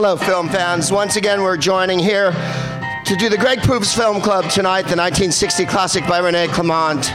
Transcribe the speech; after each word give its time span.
Hello, 0.00 0.14
film 0.16 0.48
fans. 0.48 0.92
Once 0.92 1.16
again, 1.16 1.42
we're 1.42 1.56
joining 1.56 1.98
here 1.98 2.30
to 3.04 3.16
do 3.16 3.28
the 3.28 3.36
Greg 3.36 3.60
Proops 3.62 3.92
Film 3.92 4.20
Club 4.20 4.48
tonight, 4.48 4.82
the 4.82 4.94
1960 4.94 5.66
classic 5.66 6.06
by 6.06 6.20
Rene 6.20 6.46
Clement. 6.52 7.10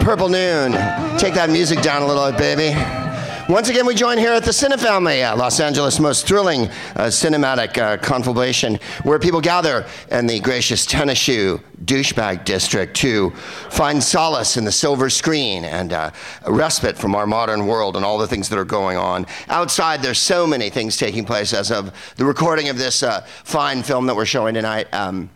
Purple 0.00 0.28
Noon. 0.28 0.70
Take 1.18 1.34
that 1.34 1.50
music 1.50 1.82
down 1.82 2.02
a 2.02 2.06
little 2.06 2.30
bit, 2.30 2.38
baby. 2.56 3.52
Once 3.52 3.68
again, 3.68 3.84
we 3.84 3.96
join 3.96 4.16
here 4.16 4.30
at 4.30 4.44
the 4.44 4.52
Cinefamily, 4.52 5.28
uh, 5.28 5.34
Los 5.34 5.58
Angeles' 5.58 5.98
most 5.98 6.24
thrilling 6.24 6.68
uh, 6.94 7.08
cinematic 7.08 7.76
uh, 7.78 7.96
conflagration, 7.96 8.78
where 9.02 9.18
people 9.18 9.40
gather 9.40 9.86
in 10.12 10.28
the 10.28 10.38
gracious 10.38 10.86
tennis 10.86 11.18
shoe 11.18 11.60
douchebag 11.88 12.44
district 12.44 12.94
to 12.98 13.30
find 13.70 14.02
solace 14.02 14.56
in 14.56 14.64
the 14.64 14.70
silver 14.70 15.10
screen 15.10 15.64
and 15.64 15.92
uh, 15.92 16.10
respite 16.46 16.96
from 16.96 17.14
our 17.14 17.26
modern 17.26 17.66
world 17.66 17.96
and 17.96 18.04
all 18.04 18.18
the 18.18 18.28
things 18.28 18.48
that 18.50 18.58
are 18.58 18.64
going 18.64 18.96
on. 18.96 19.26
Outside, 19.48 20.02
there's 20.02 20.18
so 20.18 20.46
many 20.46 20.70
things 20.70 20.96
taking 20.96 21.24
place 21.24 21.52
as 21.52 21.72
of 21.72 21.92
the 22.16 22.24
recording 22.24 22.68
of 22.68 22.78
this 22.78 23.02
uh, 23.02 23.22
fine 23.42 23.82
film 23.82 24.06
that 24.06 24.14
we're 24.14 24.26
showing 24.26 24.54
tonight. 24.54 24.86
Um, 24.92 25.30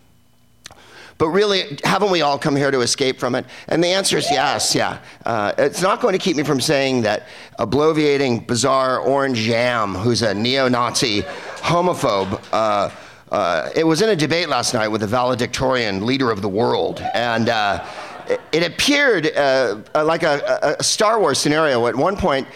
but 1.18 1.28
really, 1.28 1.78
haven't 1.84 2.10
we 2.10 2.22
all 2.22 2.36
come 2.36 2.56
here 2.56 2.70
to 2.70 2.80
escape 2.80 3.20
from 3.20 3.34
it? 3.36 3.46
And 3.68 3.82
the 3.82 3.88
answer 3.88 4.18
is 4.18 4.28
yes, 4.28 4.74
yeah. 4.74 4.98
Uh, 5.24 5.52
it's 5.56 5.80
not 5.80 6.00
going 6.00 6.12
to 6.14 6.18
keep 6.18 6.36
me 6.36 6.42
from 6.42 6.60
saying 6.60 7.02
that 7.02 7.28
a 7.58 7.66
bloviating, 7.66 8.46
bizarre 8.46 8.98
orange 8.98 9.46
yam 9.46 9.94
who's 9.94 10.22
a 10.22 10.34
neo 10.34 10.68
Nazi 10.68 11.22
homophobe. 11.62 12.42
Uh, 12.52 12.90
uh, 13.32 13.70
it 13.74 13.84
was 13.84 14.02
in 14.02 14.10
a 14.10 14.16
debate 14.16 14.48
last 14.48 14.74
night 14.74 14.88
with 14.88 15.00
the 15.00 15.06
valedictorian 15.06 16.06
leader 16.06 16.30
of 16.30 16.42
the 16.42 16.48
world. 16.48 17.00
And 17.14 17.48
uh, 17.48 17.84
it, 18.28 18.40
it, 18.52 18.62
appeared 18.72 19.26
uh, 19.36 19.80
uh, 19.94 20.04
like 20.04 20.22
a, 20.22 20.76
a, 20.78 20.82
Star 20.82 21.18
Wars 21.18 21.38
scenario. 21.38 21.86
At 21.88 21.96
one 21.96 22.16
point, 22.16 22.46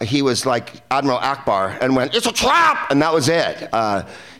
he 0.00 0.22
was 0.22 0.46
like 0.46 0.82
Admiral 0.90 1.18
Ackbar 1.18 1.78
and 1.80 1.94
went, 1.94 2.14
It's 2.14 2.26
a 2.26 2.32
trap! 2.32 2.90
And 2.90 3.00
that 3.02 3.12
was 3.12 3.28
it 3.28 3.68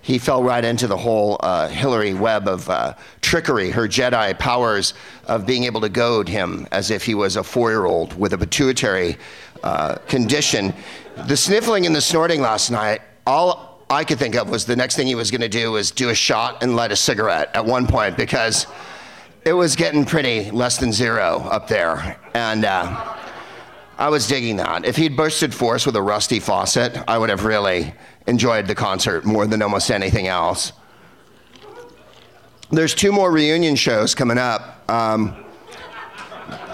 he 0.02 0.18
fell 0.18 0.42
right 0.42 0.64
into 0.64 0.88
the 0.88 0.96
whole 0.96 1.36
uh, 1.40 1.68
Hillary 1.68 2.12
web 2.12 2.48
of 2.48 2.68
uh, 2.68 2.94
trickery, 3.20 3.70
her 3.70 3.86
Jedi 3.86 4.36
powers 4.38 4.94
of 5.26 5.46
being 5.46 5.64
able 5.64 5.80
to 5.80 5.88
goad 5.88 6.28
him 6.28 6.66
as 6.72 6.90
if 6.90 7.04
he 7.04 7.14
was 7.14 7.36
a 7.36 7.44
four 7.44 7.70
year 7.70 7.86
old 7.86 8.18
with 8.18 8.32
a 8.32 8.38
pituitary 8.38 9.16
uh, 9.62 9.94
condition. 10.08 10.74
The 11.28 11.36
sniffling 11.36 11.86
and 11.86 11.94
the 11.94 12.00
snorting 12.00 12.40
last 12.40 12.70
night, 12.70 13.00
all 13.26 13.71
I 13.92 14.04
could 14.04 14.18
think 14.18 14.36
of 14.36 14.48
was 14.48 14.64
the 14.64 14.74
next 14.74 14.96
thing 14.96 15.06
he 15.06 15.14
was 15.14 15.30
going 15.30 15.42
to 15.42 15.50
do 15.50 15.72
was 15.72 15.90
do 15.90 16.08
a 16.08 16.14
shot 16.14 16.62
and 16.62 16.74
light 16.74 16.92
a 16.92 16.96
cigarette 16.96 17.50
at 17.54 17.66
one 17.66 17.86
point 17.86 18.16
because 18.16 18.66
it 19.44 19.52
was 19.52 19.76
getting 19.76 20.06
pretty 20.06 20.50
less 20.50 20.78
than 20.78 20.92
zero 20.94 21.40
up 21.50 21.68
there. 21.68 22.18
And 22.32 22.64
uh, 22.64 23.16
I 23.98 24.08
was 24.08 24.26
digging 24.26 24.56
that. 24.56 24.86
If 24.86 24.96
he'd 24.96 25.14
bursted 25.14 25.54
forth 25.54 25.84
with 25.84 25.94
a 25.96 26.00
rusty 26.00 26.40
faucet, 26.40 26.98
I 27.06 27.18
would 27.18 27.28
have 27.28 27.44
really 27.44 27.92
enjoyed 28.26 28.66
the 28.66 28.74
concert 28.74 29.26
more 29.26 29.46
than 29.46 29.60
almost 29.60 29.90
anything 29.90 30.26
else. 30.26 30.72
There's 32.70 32.94
two 32.94 33.12
more 33.12 33.30
reunion 33.30 33.76
shows 33.76 34.14
coming 34.14 34.38
up. 34.38 34.90
Um, 34.90 35.44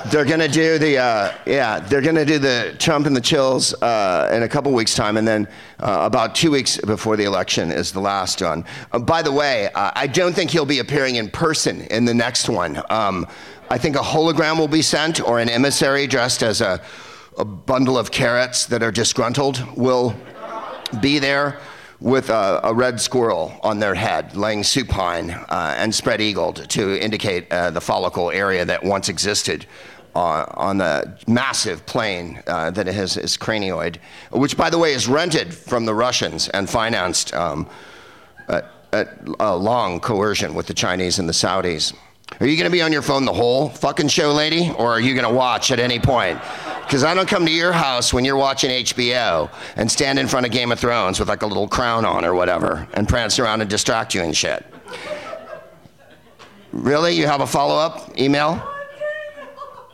they're 0.06 0.24
gonna 0.24 0.48
do 0.48 0.78
the 0.78 0.98
uh, 0.98 1.34
yeah, 1.46 1.80
they're 1.80 2.00
gonna 2.00 2.24
do 2.24 2.38
the 2.38 2.74
Trump 2.78 3.06
and 3.06 3.14
the 3.14 3.20
Chills 3.20 3.74
uh, 3.82 4.30
in 4.32 4.42
a 4.42 4.48
couple 4.48 4.72
weeks' 4.72 4.94
time, 4.94 5.16
and 5.16 5.26
then 5.26 5.46
uh, 5.80 6.00
about 6.02 6.34
two 6.34 6.50
weeks 6.50 6.78
before 6.78 7.16
the 7.16 7.24
election 7.24 7.70
is 7.70 7.92
the 7.92 8.00
last 8.00 8.40
one. 8.40 8.64
Uh, 8.92 8.98
by 8.98 9.22
the 9.22 9.32
way, 9.32 9.68
uh, 9.74 9.92
I 9.94 10.06
don't 10.06 10.34
think 10.34 10.50
he'll 10.50 10.64
be 10.64 10.78
appearing 10.78 11.16
in 11.16 11.30
person 11.30 11.82
in 11.82 12.04
the 12.04 12.14
next 12.14 12.48
one. 12.48 12.82
Um, 12.90 13.26
I 13.70 13.78
think 13.78 13.96
a 13.96 14.00
hologram 14.00 14.58
will 14.58 14.68
be 14.68 14.82
sent, 14.82 15.20
or 15.20 15.40
an 15.40 15.48
emissary 15.48 16.06
dressed 16.06 16.42
as 16.42 16.60
a, 16.60 16.80
a 17.36 17.44
bundle 17.44 17.98
of 17.98 18.10
carrots 18.10 18.66
that 18.66 18.82
are 18.82 18.92
disgruntled 18.92 19.64
will 19.76 20.14
be 21.00 21.18
there 21.18 21.60
with 22.00 22.30
a, 22.30 22.60
a, 22.62 22.72
red 22.72 23.00
squirrel 23.00 23.58
on 23.62 23.80
their 23.80 23.94
head, 23.94 24.36
laying 24.36 24.62
supine 24.62 25.30
uh, 25.30 25.74
and 25.76 25.92
spread 25.92 26.20
eagled 26.20 26.68
to 26.68 27.00
indicate 27.02 27.50
uh, 27.50 27.70
the 27.70 27.80
follicle 27.80 28.30
area 28.30 28.64
that 28.64 28.82
once 28.84 29.08
existed 29.08 29.66
uh, 30.14 30.44
on 30.54 30.78
the 30.78 31.18
massive 31.26 31.84
plane 31.86 32.42
uh, 32.46 32.70
that 32.70 32.88
is, 32.88 33.16
is 33.16 33.36
cranioid, 33.36 33.96
which, 34.30 34.56
by 34.56 34.70
the 34.70 34.78
way, 34.78 34.92
is 34.92 35.08
rented 35.08 35.52
from 35.52 35.84
the 35.86 35.94
Russians 35.94 36.48
and 36.50 36.68
financed 36.70 37.34
um, 37.34 37.68
at, 38.48 38.70
at 38.92 39.28
long 39.28 40.00
coercion 40.00 40.54
with 40.54 40.66
the 40.66 40.74
Chinese 40.74 41.18
and 41.18 41.28
the 41.28 41.32
Saudis. 41.32 41.94
Are 42.40 42.46
you 42.46 42.56
going 42.56 42.70
to 42.70 42.70
be 42.70 42.82
on 42.82 42.92
your 42.92 43.02
phone 43.02 43.24
the 43.24 43.32
whole 43.32 43.68
fucking 43.70 44.08
show, 44.08 44.32
lady? 44.32 44.70
Or 44.76 44.92
are 44.92 45.00
you 45.00 45.14
going 45.14 45.26
to 45.26 45.34
watch 45.34 45.70
at 45.72 45.80
any 45.80 45.98
point? 45.98 46.38
Because 46.88 47.04
I 47.04 47.12
don't 47.12 47.28
come 47.28 47.44
to 47.44 47.52
your 47.52 47.70
house 47.72 48.14
when 48.14 48.24
you're 48.24 48.38
watching 48.38 48.70
HBO 48.70 49.50
and 49.76 49.92
stand 49.92 50.18
in 50.18 50.26
front 50.26 50.46
of 50.46 50.52
Game 50.52 50.72
of 50.72 50.80
Thrones 50.80 51.20
with 51.20 51.28
like 51.28 51.42
a 51.42 51.46
little 51.46 51.68
crown 51.68 52.06
on 52.06 52.24
or 52.24 52.32
whatever 52.34 52.88
and 52.94 53.06
prance 53.06 53.38
around 53.38 53.60
and 53.60 53.68
distract 53.68 54.14
you 54.14 54.22
and 54.22 54.34
shit. 54.34 54.64
Really? 56.72 57.12
You 57.14 57.26
have 57.26 57.42
a 57.42 57.46
follow 57.46 57.76
up 57.76 58.18
email? 58.18 58.66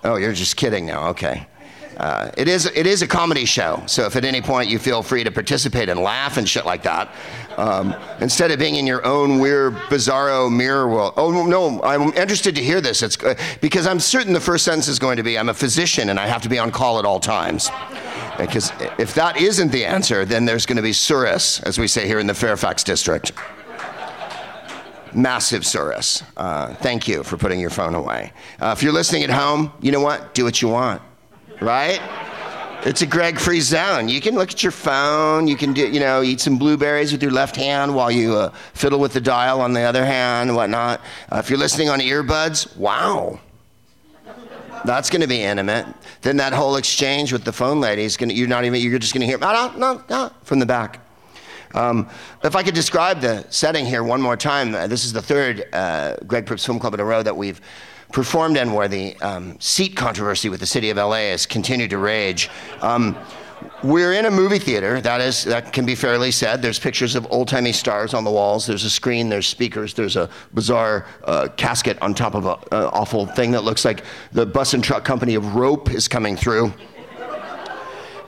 Oh, 0.04 0.14
you're 0.14 0.32
just 0.32 0.56
kidding 0.56 0.86
now. 0.86 1.08
Okay. 1.08 1.48
Uh, 1.96 2.30
it, 2.36 2.48
is, 2.48 2.66
it 2.66 2.86
is 2.86 3.02
a 3.02 3.06
comedy 3.06 3.44
show, 3.44 3.82
so 3.86 4.04
if 4.06 4.16
at 4.16 4.24
any 4.24 4.40
point 4.40 4.68
you 4.68 4.78
feel 4.78 5.02
free 5.02 5.24
to 5.24 5.30
participate 5.30 5.88
and 5.88 6.00
laugh 6.00 6.36
and 6.36 6.48
shit 6.48 6.66
like 6.66 6.82
that, 6.82 7.14
um, 7.56 7.94
instead 8.20 8.50
of 8.50 8.58
being 8.58 8.76
in 8.76 8.86
your 8.86 9.04
own 9.06 9.38
weird, 9.38 9.74
bizarro 9.88 10.54
mirror 10.54 10.88
world. 10.88 11.14
Oh, 11.16 11.46
no, 11.46 11.82
I'm 11.82 12.12
interested 12.14 12.54
to 12.56 12.62
hear 12.62 12.80
this. 12.80 13.02
It's, 13.02 13.22
uh, 13.22 13.34
because 13.60 13.86
I'm 13.86 14.00
certain 14.00 14.32
the 14.32 14.40
first 14.40 14.64
sentence 14.64 14.88
is 14.88 14.98
going 14.98 15.16
to 15.16 15.22
be 15.22 15.38
I'm 15.38 15.48
a 15.48 15.54
physician 15.54 16.10
and 16.10 16.18
I 16.18 16.26
have 16.26 16.42
to 16.42 16.48
be 16.48 16.58
on 16.58 16.70
call 16.70 16.98
at 16.98 17.04
all 17.04 17.20
times. 17.20 17.70
Because 18.38 18.72
if 18.98 19.14
that 19.14 19.36
isn't 19.36 19.70
the 19.70 19.84
answer, 19.84 20.24
then 20.24 20.44
there's 20.44 20.66
going 20.66 20.76
to 20.76 20.82
be 20.82 20.90
tsuris, 20.90 21.62
as 21.64 21.78
we 21.78 21.86
say 21.86 22.06
here 22.06 22.18
in 22.18 22.26
the 22.26 22.34
Fairfax 22.34 22.82
district. 22.82 23.32
Massive 25.14 25.62
tsuris. 25.62 26.24
Uh, 26.36 26.74
thank 26.74 27.06
you 27.06 27.22
for 27.22 27.36
putting 27.36 27.60
your 27.60 27.70
phone 27.70 27.94
away. 27.94 28.32
Uh, 28.60 28.74
if 28.76 28.82
you're 28.82 28.92
listening 28.92 29.22
at 29.22 29.30
home, 29.30 29.72
you 29.80 29.92
know 29.92 30.00
what? 30.00 30.34
Do 30.34 30.42
what 30.44 30.60
you 30.60 30.68
want 30.68 31.00
right? 31.60 32.00
It's 32.86 33.00
a 33.00 33.06
Greg 33.06 33.38
free 33.38 33.60
zone. 33.60 34.08
You 34.08 34.20
can 34.20 34.34
look 34.34 34.50
at 34.50 34.62
your 34.62 34.72
phone. 34.72 35.48
You 35.48 35.56
can 35.56 35.72
do, 35.72 35.88
you 35.88 36.00
know, 36.00 36.22
eat 36.22 36.40
some 36.40 36.58
blueberries 36.58 37.12
with 37.12 37.22
your 37.22 37.32
left 37.32 37.56
hand 37.56 37.94
while 37.94 38.10
you 38.10 38.36
uh, 38.36 38.50
fiddle 38.74 38.98
with 39.00 39.14
the 39.14 39.22
dial 39.22 39.62
on 39.62 39.72
the 39.72 39.80
other 39.80 40.04
hand 40.04 40.50
and 40.50 40.56
whatnot. 40.56 41.00
Uh, 41.32 41.38
if 41.38 41.48
you're 41.48 41.58
listening 41.58 41.88
on 41.88 42.00
earbuds, 42.00 42.76
wow, 42.76 43.40
that's 44.84 45.08
going 45.08 45.22
to 45.22 45.26
be 45.26 45.40
intimate. 45.40 45.86
Then 46.20 46.36
that 46.36 46.52
whole 46.52 46.76
exchange 46.76 47.32
with 47.32 47.44
the 47.44 47.52
phone 47.52 47.80
lady 47.80 48.02
is 48.02 48.18
going 48.18 48.28
to, 48.28 48.34
you're 48.34 48.48
not 48.48 48.66
even, 48.66 48.78
you're 48.80 48.98
just 48.98 49.14
going 49.14 49.22
to 49.22 49.26
hear, 49.26 49.38
no, 49.38 50.30
from 50.42 50.58
the 50.58 50.66
back. 50.66 51.00
Um, 51.74 52.08
if 52.44 52.54
I 52.54 52.62
could 52.62 52.74
describe 52.74 53.20
the 53.20 53.46
setting 53.50 53.84
here 53.84 54.04
one 54.04 54.20
more 54.20 54.36
time, 54.36 54.74
uh, 54.74 54.86
this 54.86 55.04
is 55.04 55.12
the 55.12 55.22
third 55.22 55.64
uh, 55.72 56.16
Greg 56.26 56.46
Proops 56.46 56.64
Film 56.64 56.78
Club 56.78 56.94
in 56.94 57.00
a 57.00 57.04
row 57.04 57.22
that 57.22 57.36
we've 57.36 57.60
performed 58.14 58.56
in 58.56 58.72
where 58.72 58.86
the 58.86 59.16
um, 59.16 59.58
seat 59.60 59.96
controversy 59.96 60.48
with 60.48 60.60
the 60.60 60.66
city 60.66 60.88
of 60.88 60.96
LA 60.96 61.30
has 61.32 61.46
continued 61.46 61.90
to 61.90 61.98
rage. 61.98 62.48
Um, 62.80 63.18
we're 63.82 64.12
in 64.12 64.26
a 64.26 64.30
movie 64.30 64.60
theater. 64.60 65.00
That 65.00 65.20
is, 65.20 65.42
that 65.44 65.72
can 65.72 65.84
be 65.84 65.96
fairly 65.96 66.30
said. 66.30 66.62
There's 66.62 66.78
pictures 66.78 67.16
of 67.16 67.26
old-timey 67.32 67.72
stars 67.72 68.14
on 68.14 68.22
the 68.22 68.30
walls. 68.30 68.66
There's 68.66 68.84
a 68.84 68.90
screen. 68.90 69.28
There's 69.28 69.48
speakers. 69.48 69.94
There's 69.94 70.14
a 70.14 70.30
bizarre 70.54 71.06
uh, 71.24 71.48
casket 71.56 72.00
on 72.00 72.14
top 72.14 72.36
of 72.36 72.46
an 72.46 72.84
awful 72.92 73.26
thing 73.26 73.50
that 73.50 73.64
looks 73.64 73.84
like 73.84 74.04
the 74.30 74.46
bus 74.46 74.74
and 74.74 74.84
truck 74.84 75.04
company 75.04 75.34
of 75.34 75.56
Rope 75.56 75.90
is 75.90 76.06
coming 76.06 76.36
through. 76.36 76.72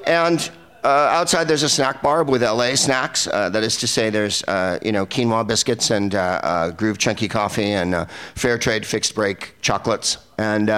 And 0.04 0.50
uh, 0.86 1.08
outside 1.10 1.48
there's 1.48 1.64
a 1.64 1.68
snack 1.68 2.00
bar 2.00 2.22
with 2.22 2.44
LA 2.44 2.76
snacks. 2.76 3.26
Uh, 3.26 3.50
that 3.50 3.64
is 3.64 3.76
to 3.76 3.88
say, 3.88 4.08
there's 4.08 4.44
uh, 4.44 4.78
you 4.84 4.92
know 4.92 5.04
quinoa 5.04 5.44
biscuits 5.44 5.90
and 5.90 6.14
uh, 6.14 6.40
uh, 6.44 6.70
Groove 6.70 6.96
Chunky 6.96 7.26
coffee 7.26 7.72
and 7.72 7.92
uh, 7.92 8.06
fair 8.36 8.56
trade 8.56 8.86
fixed 8.86 9.16
break 9.16 9.56
chocolates 9.60 10.18
and 10.38 10.68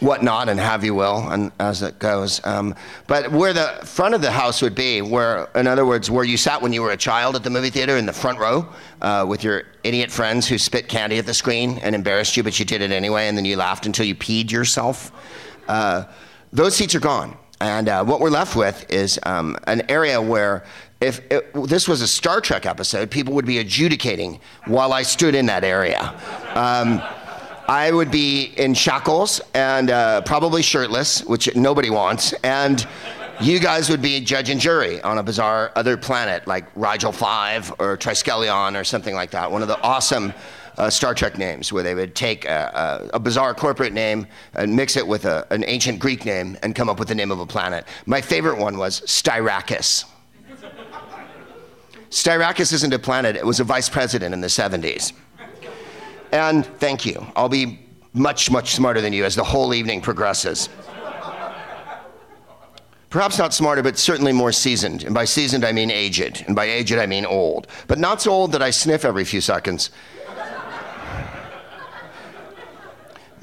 whatnot, 0.00 0.48
and 0.48 0.58
have 0.58 0.84
you 0.84 0.94
will, 0.96 1.28
and 1.30 1.52
as 1.60 1.80
it 1.82 2.00
goes. 2.00 2.44
Um, 2.44 2.74
but 3.06 3.30
where 3.30 3.52
the 3.52 3.68
front 3.84 4.16
of 4.16 4.20
the 4.20 4.32
house 4.32 4.60
would 4.62 4.74
be, 4.74 5.00
where 5.00 5.48
in 5.54 5.68
other 5.68 5.86
words, 5.86 6.10
where 6.10 6.24
you 6.24 6.36
sat 6.36 6.60
when 6.60 6.72
you 6.72 6.82
were 6.82 6.90
a 6.90 6.96
child 6.96 7.36
at 7.36 7.44
the 7.44 7.50
movie 7.50 7.70
theater 7.70 7.96
in 7.96 8.04
the 8.04 8.12
front 8.12 8.40
row 8.40 8.66
with 9.26 9.44
your 9.44 9.62
idiot 9.84 10.10
friends 10.10 10.48
who 10.48 10.58
spit 10.58 10.88
candy 10.88 11.18
at 11.18 11.24
the 11.24 11.34
screen 11.34 11.78
and 11.78 11.94
embarrassed 11.94 12.36
you, 12.36 12.42
but 12.42 12.58
you 12.58 12.64
did 12.64 12.82
it 12.82 12.90
anyway, 12.90 13.28
and 13.28 13.38
then 13.38 13.44
you 13.44 13.56
laughed 13.56 13.86
until 13.86 14.04
you 14.04 14.16
peed 14.16 14.50
yourself. 14.50 15.12
those 16.52 16.74
seats 16.74 16.96
are 16.96 17.00
gone. 17.00 17.38
And 17.60 17.88
uh, 17.88 18.04
what 18.04 18.20
we're 18.20 18.30
left 18.30 18.54
with 18.54 18.90
is 18.90 19.18
um, 19.24 19.56
an 19.66 19.82
area 19.90 20.20
where 20.20 20.64
if 21.00 21.20
it, 21.30 21.52
this 21.54 21.88
was 21.88 22.02
a 22.02 22.08
Star 22.08 22.40
Trek 22.40 22.66
episode, 22.66 23.10
people 23.10 23.34
would 23.34 23.46
be 23.46 23.58
adjudicating 23.58 24.40
while 24.66 24.92
I 24.92 25.02
stood 25.02 25.34
in 25.34 25.46
that 25.46 25.64
area. 25.64 26.14
Um, 26.54 27.02
I 27.68 27.90
would 27.90 28.10
be 28.10 28.54
in 28.56 28.74
shackles 28.74 29.40
and 29.54 29.90
uh, 29.90 30.22
probably 30.22 30.62
shirtless, 30.62 31.24
which 31.24 31.54
nobody 31.56 31.90
wants, 31.90 32.32
and 32.44 32.86
you 33.40 33.58
guys 33.58 33.90
would 33.90 34.00
be 34.00 34.20
judge 34.20 34.48
and 34.50 34.60
jury 34.60 35.02
on 35.02 35.18
a 35.18 35.22
bizarre 35.22 35.72
other 35.76 35.96
planet 35.96 36.46
like 36.46 36.64
Rigel 36.74 37.12
5 37.12 37.74
or 37.78 37.96
Triskelion 37.98 38.80
or 38.80 38.84
something 38.84 39.14
like 39.14 39.30
that. 39.32 39.50
One 39.50 39.62
of 39.62 39.68
the 39.68 39.80
awesome 39.82 40.32
uh, 40.76 40.90
Star 40.90 41.14
Trek 41.14 41.38
names, 41.38 41.72
where 41.72 41.82
they 41.82 41.94
would 41.94 42.14
take 42.14 42.44
a, 42.44 43.08
a, 43.12 43.16
a 43.16 43.18
bizarre 43.18 43.54
corporate 43.54 43.92
name 43.92 44.26
and 44.54 44.74
mix 44.74 44.96
it 44.96 45.06
with 45.06 45.24
a, 45.24 45.46
an 45.50 45.64
ancient 45.66 45.98
Greek 45.98 46.24
name 46.24 46.56
and 46.62 46.74
come 46.74 46.88
up 46.88 46.98
with 46.98 47.08
the 47.08 47.14
name 47.14 47.30
of 47.30 47.40
a 47.40 47.46
planet. 47.46 47.86
My 48.06 48.20
favorite 48.20 48.58
one 48.58 48.76
was 48.78 49.00
Styrakis. 49.02 50.04
Styrakis 52.10 52.72
isn't 52.72 52.94
a 52.94 52.98
planet, 52.98 53.36
it 53.36 53.44
was 53.44 53.60
a 53.60 53.64
vice 53.64 53.88
president 53.88 54.32
in 54.32 54.40
the 54.40 54.46
70s. 54.46 55.12
And 56.32 56.66
thank 56.66 57.06
you. 57.06 57.26
I'll 57.36 57.48
be 57.48 57.80
much, 58.12 58.50
much 58.50 58.74
smarter 58.74 59.00
than 59.00 59.12
you 59.12 59.24
as 59.24 59.34
the 59.34 59.44
whole 59.44 59.74
evening 59.74 60.00
progresses. 60.00 60.68
Perhaps 63.10 63.38
not 63.38 63.54
smarter, 63.54 63.82
but 63.82 63.96
certainly 63.96 64.32
more 64.32 64.52
seasoned. 64.52 65.04
And 65.04 65.14
by 65.14 65.24
seasoned, 65.24 65.64
I 65.64 65.72
mean 65.72 65.90
aged. 65.90 66.44
And 66.46 66.56
by 66.56 66.64
aged, 66.64 66.98
I 66.98 67.06
mean 67.06 67.24
old. 67.24 67.68
But 67.86 67.98
not 67.98 68.20
so 68.20 68.32
old 68.32 68.52
that 68.52 68.62
I 68.62 68.70
sniff 68.70 69.04
every 69.04 69.24
few 69.24 69.40
seconds. 69.40 69.90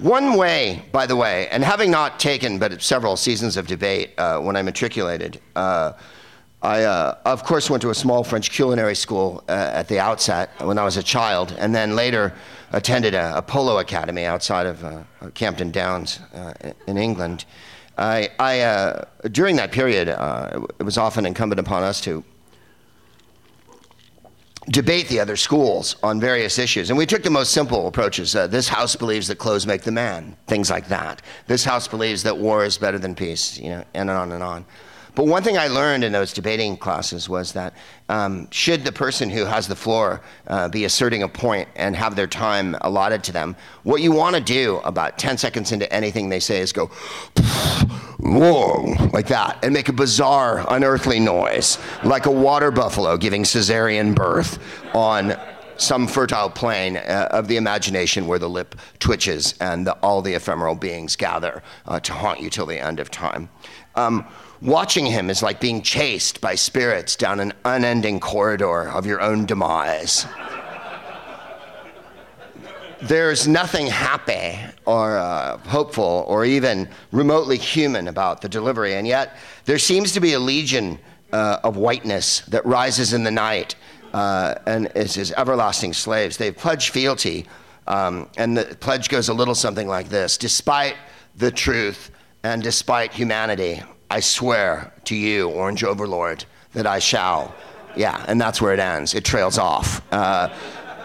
One 0.03 0.35
way, 0.35 0.83
by 0.91 1.05
the 1.05 1.15
way, 1.15 1.47
and 1.47 1.63
having 1.63 1.89
not 1.89 2.19
taken 2.19 2.59
but 2.59 2.81
several 2.81 3.15
seasons 3.15 3.55
of 3.55 3.67
debate 3.67 4.11
uh, 4.17 4.37
when 4.37 4.57
I 4.57 4.61
matriculated, 4.61 5.39
uh, 5.55 5.93
I, 6.61 6.83
uh, 6.83 7.17
of 7.23 7.45
course, 7.45 7.69
went 7.69 7.81
to 7.83 7.89
a 7.89 7.95
small 7.95 8.21
French 8.25 8.51
culinary 8.51 8.95
school 8.95 9.45
uh, 9.47 9.71
at 9.73 9.87
the 9.87 10.01
outset 10.01 10.49
when 10.59 10.77
I 10.77 10.83
was 10.83 10.97
a 10.97 11.03
child, 11.03 11.55
and 11.57 11.73
then 11.73 11.95
later 11.95 12.33
attended 12.73 13.13
a, 13.13 13.37
a 13.37 13.41
polo 13.41 13.79
academy 13.79 14.25
outside 14.25 14.65
of 14.65 14.83
uh, 14.83 15.03
Camden 15.35 15.71
Downs 15.71 16.19
uh, 16.35 16.51
in 16.85 16.97
England. 16.97 17.45
I, 17.97 18.29
I 18.39 19.05
during 19.29 19.55
that 19.55 19.71
period, 19.71 20.09
it 20.09 20.83
was 20.83 20.97
often 20.97 21.25
incumbent 21.25 21.61
upon 21.61 21.83
us 21.83 22.01
to 22.01 22.25
debate 24.69 25.07
the 25.07 25.19
other 25.19 25.35
schools 25.35 25.95
on 26.03 26.19
various 26.19 26.57
issues. 26.57 26.89
And 26.89 26.97
we 26.97 27.05
took 27.05 27.23
the 27.23 27.29
most 27.29 27.51
simple 27.51 27.87
approaches. 27.87 28.35
Uh, 28.35 28.47
this 28.47 28.67
house 28.67 28.95
believes 28.95 29.27
that 29.27 29.37
clothes 29.37 29.67
make 29.67 29.81
the 29.81 29.91
man, 29.91 30.35
things 30.47 30.69
like 30.69 30.87
that. 30.87 31.21
This 31.47 31.65
house 31.65 31.87
believes 31.87 32.23
that 32.23 32.37
war 32.37 32.63
is 32.63 32.77
better 32.77 32.99
than 32.99 33.15
peace, 33.15 33.59
you 33.59 33.69
know, 33.69 33.83
and 33.93 34.09
on 34.09 34.31
and 34.31 34.43
on. 34.43 34.65
But 35.15 35.27
one 35.27 35.43
thing 35.43 35.57
I 35.57 35.67
learned 35.67 36.03
in 36.03 36.11
those 36.11 36.33
debating 36.33 36.75
classes 36.75 37.29
was 37.29 37.53
that 37.53 37.75
um, 38.09 38.47
should 38.49 38.83
the 38.83 38.91
person 38.91 39.29
who 39.29 39.45
has 39.45 39.67
the 39.67 39.75
floor 39.75 40.21
uh, 40.47 40.69
be 40.69 40.85
asserting 40.85 41.21
a 41.21 41.27
point 41.27 41.69
and 41.75 41.95
have 41.95 42.15
their 42.15 42.25
time 42.25 42.75
allotted 42.81 43.23
to 43.25 43.31
them, 43.31 43.55
what 43.83 44.01
you 44.01 44.11
want 44.11 44.35
to 44.35 44.41
do 44.41 44.77
about 44.83 45.19
10 45.19 45.37
seconds 45.37 45.71
into 45.71 45.91
anything 45.93 46.29
they 46.29 46.39
say 46.39 46.59
is 46.59 46.73
go, 46.73 46.87
whoa, 48.19 48.95
like 49.13 49.27
that, 49.27 49.59
and 49.63 49.73
make 49.73 49.87
a 49.89 49.93
bizarre, 49.93 50.65
unearthly 50.69 51.19
noise, 51.19 51.77
like 52.03 52.25
a 52.25 52.31
water 52.31 52.71
buffalo 52.71 53.15
giving 53.15 53.43
cesarean 53.43 54.15
birth 54.15 54.57
on 54.95 55.37
some 55.77 56.07
fertile 56.07 56.49
plain 56.49 56.97
uh, 56.97 57.27
of 57.31 57.47
the 57.47 57.57
imagination 57.57 58.27
where 58.27 58.39
the 58.39 58.49
lip 58.49 58.75
twitches 58.99 59.55
and 59.59 59.85
the, 59.85 59.93
all 59.97 60.21
the 60.21 60.33
ephemeral 60.33 60.75
beings 60.75 61.15
gather 61.15 61.61
uh, 61.85 61.99
to 61.99 62.13
haunt 62.13 62.39
you 62.39 62.49
till 62.49 62.65
the 62.65 62.79
end 62.79 62.99
of 62.99 63.11
time. 63.11 63.49
Um, 63.95 64.25
Watching 64.63 65.05
him 65.05 65.29
is 65.29 65.43
like 65.43 65.59
being 65.59 65.81
chased 65.81 66.39
by 66.39 66.55
spirits 66.55 67.17
down 67.17 67.41
an 67.41 67.51
unending 67.65 68.21
corridor 68.21 68.89
of 68.89 69.05
your 69.05 69.19
own 69.19 69.45
demise. 69.45 70.25
There's 73.01 73.45
nothing 73.45 73.87
happy 73.87 74.57
or 74.85 75.17
uh, 75.17 75.57
hopeful 75.57 76.23
or 76.29 76.45
even 76.45 76.87
remotely 77.11 77.57
human 77.57 78.07
about 78.07 78.39
the 78.39 78.47
delivery, 78.47 78.93
and 78.93 79.05
yet 79.05 79.35
there 79.65 79.77
seems 79.77 80.13
to 80.13 80.21
be 80.21 80.31
a 80.31 80.39
legion 80.39 80.97
uh, 81.33 81.59
of 81.65 81.75
whiteness 81.75 82.39
that 82.41 82.65
rises 82.65 83.11
in 83.11 83.25
the 83.25 83.31
night 83.31 83.75
uh, 84.13 84.55
and 84.65 84.89
is 84.95 85.13
his 85.13 85.33
everlasting 85.33 85.91
slaves. 85.91 86.37
They've 86.37 86.55
pledged 86.55 86.91
fealty, 86.91 87.47
um, 87.87 88.29
and 88.37 88.55
the 88.55 88.77
pledge 88.79 89.09
goes 89.09 89.27
a 89.27 89.33
little 89.33 89.55
something 89.55 89.89
like 89.89 90.07
this 90.07 90.37
Despite 90.37 90.95
the 91.35 91.51
truth 91.51 92.11
and 92.43 92.63
despite 92.63 93.11
humanity, 93.11 93.81
I 94.13 94.19
swear 94.19 94.93
to 95.05 95.15
you, 95.15 95.49
Orange 95.49 95.83
Overlord, 95.83 96.45
that 96.73 96.85
I 96.85 96.99
shall. 96.99 97.55
Yeah, 97.95 98.23
and 98.27 98.39
that's 98.39 98.61
where 98.61 98.71
it 98.71 98.79
ends. 98.79 99.15
It 99.15 99.25
trails 99.25 99.57
off. 99.57 100.03
Uh, 100.13 100.53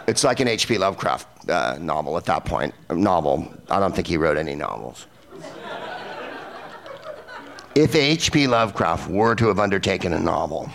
it's 0.06 0.25
like 0.25 0.40
an 0.40 0.49
H.P. 0.49 0.76
Lovecraft 0.76 1.49
uh, 1.49 1.78
novel 1.81 2.19
at 2.19 2.26
that 2.26 2.44
point. 2.44 2.75
Novel. 2.90 3.50
I 3.70 3.81
don't 3.81 3.94
think 3.96 4.08
he 4.08 4.19
wrote 4.19 4.37
any 4.37 4.55
novels. 4.55 5.06
if 7.75 7.94
H.P. 7.94 8.46
Lovecraft 8.46 9.08
were 9.08 9.34
to 9.37 9.49
have 9.49 9.58
undertaken 9.58 10.12
a 10.12 10.19
novel, 10.19 10.70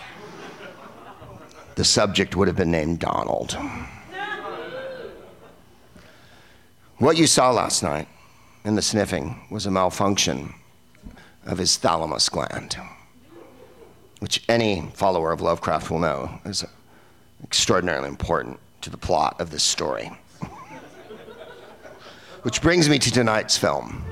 the 1.76 1.84
subject 1.84 2.34
would 2.34 2.48
have 2.48 2.56
been 2.56 2.72
named 2.72 2.98
Donald. 2.98 3.56
What 6.98 7.16
you 7.16 7.28
saw 7.28 7.52
last 7.52 7.84
night 7.84 8.08
in 8.64 8.74
the 8.74 8.82
sniffing 8.82 9.46
was 9.52 9.66
a 9.66 9.70
malfunction 9.70 10.52
of 11.46 11.58
his 11.58 11.76
thalamus 11.76 12.28
gland, 12.28 12.76
which 14.20 14.42
any 14.48 14.90
follower 14.94 15.32
of 15.32 15.40
Lovecraft 15.40 15.90
will 15.90 15.98
know 15.98 16.40
is 16.44 16.64
extraordinarily 17.42 18.08
important 18.08 18.58
to 18.80 18.90
the 18.90 18.96
plot 18.96 19.40
of 19.40 19.50
this 19.50 19.62
story. 19.62 20.10
which 22.42 22.60
brings 22.60 22.88
me 22.88 22.98
to 22.98 23.10
tonight's 23.10 23.56
film. 23.56 24.04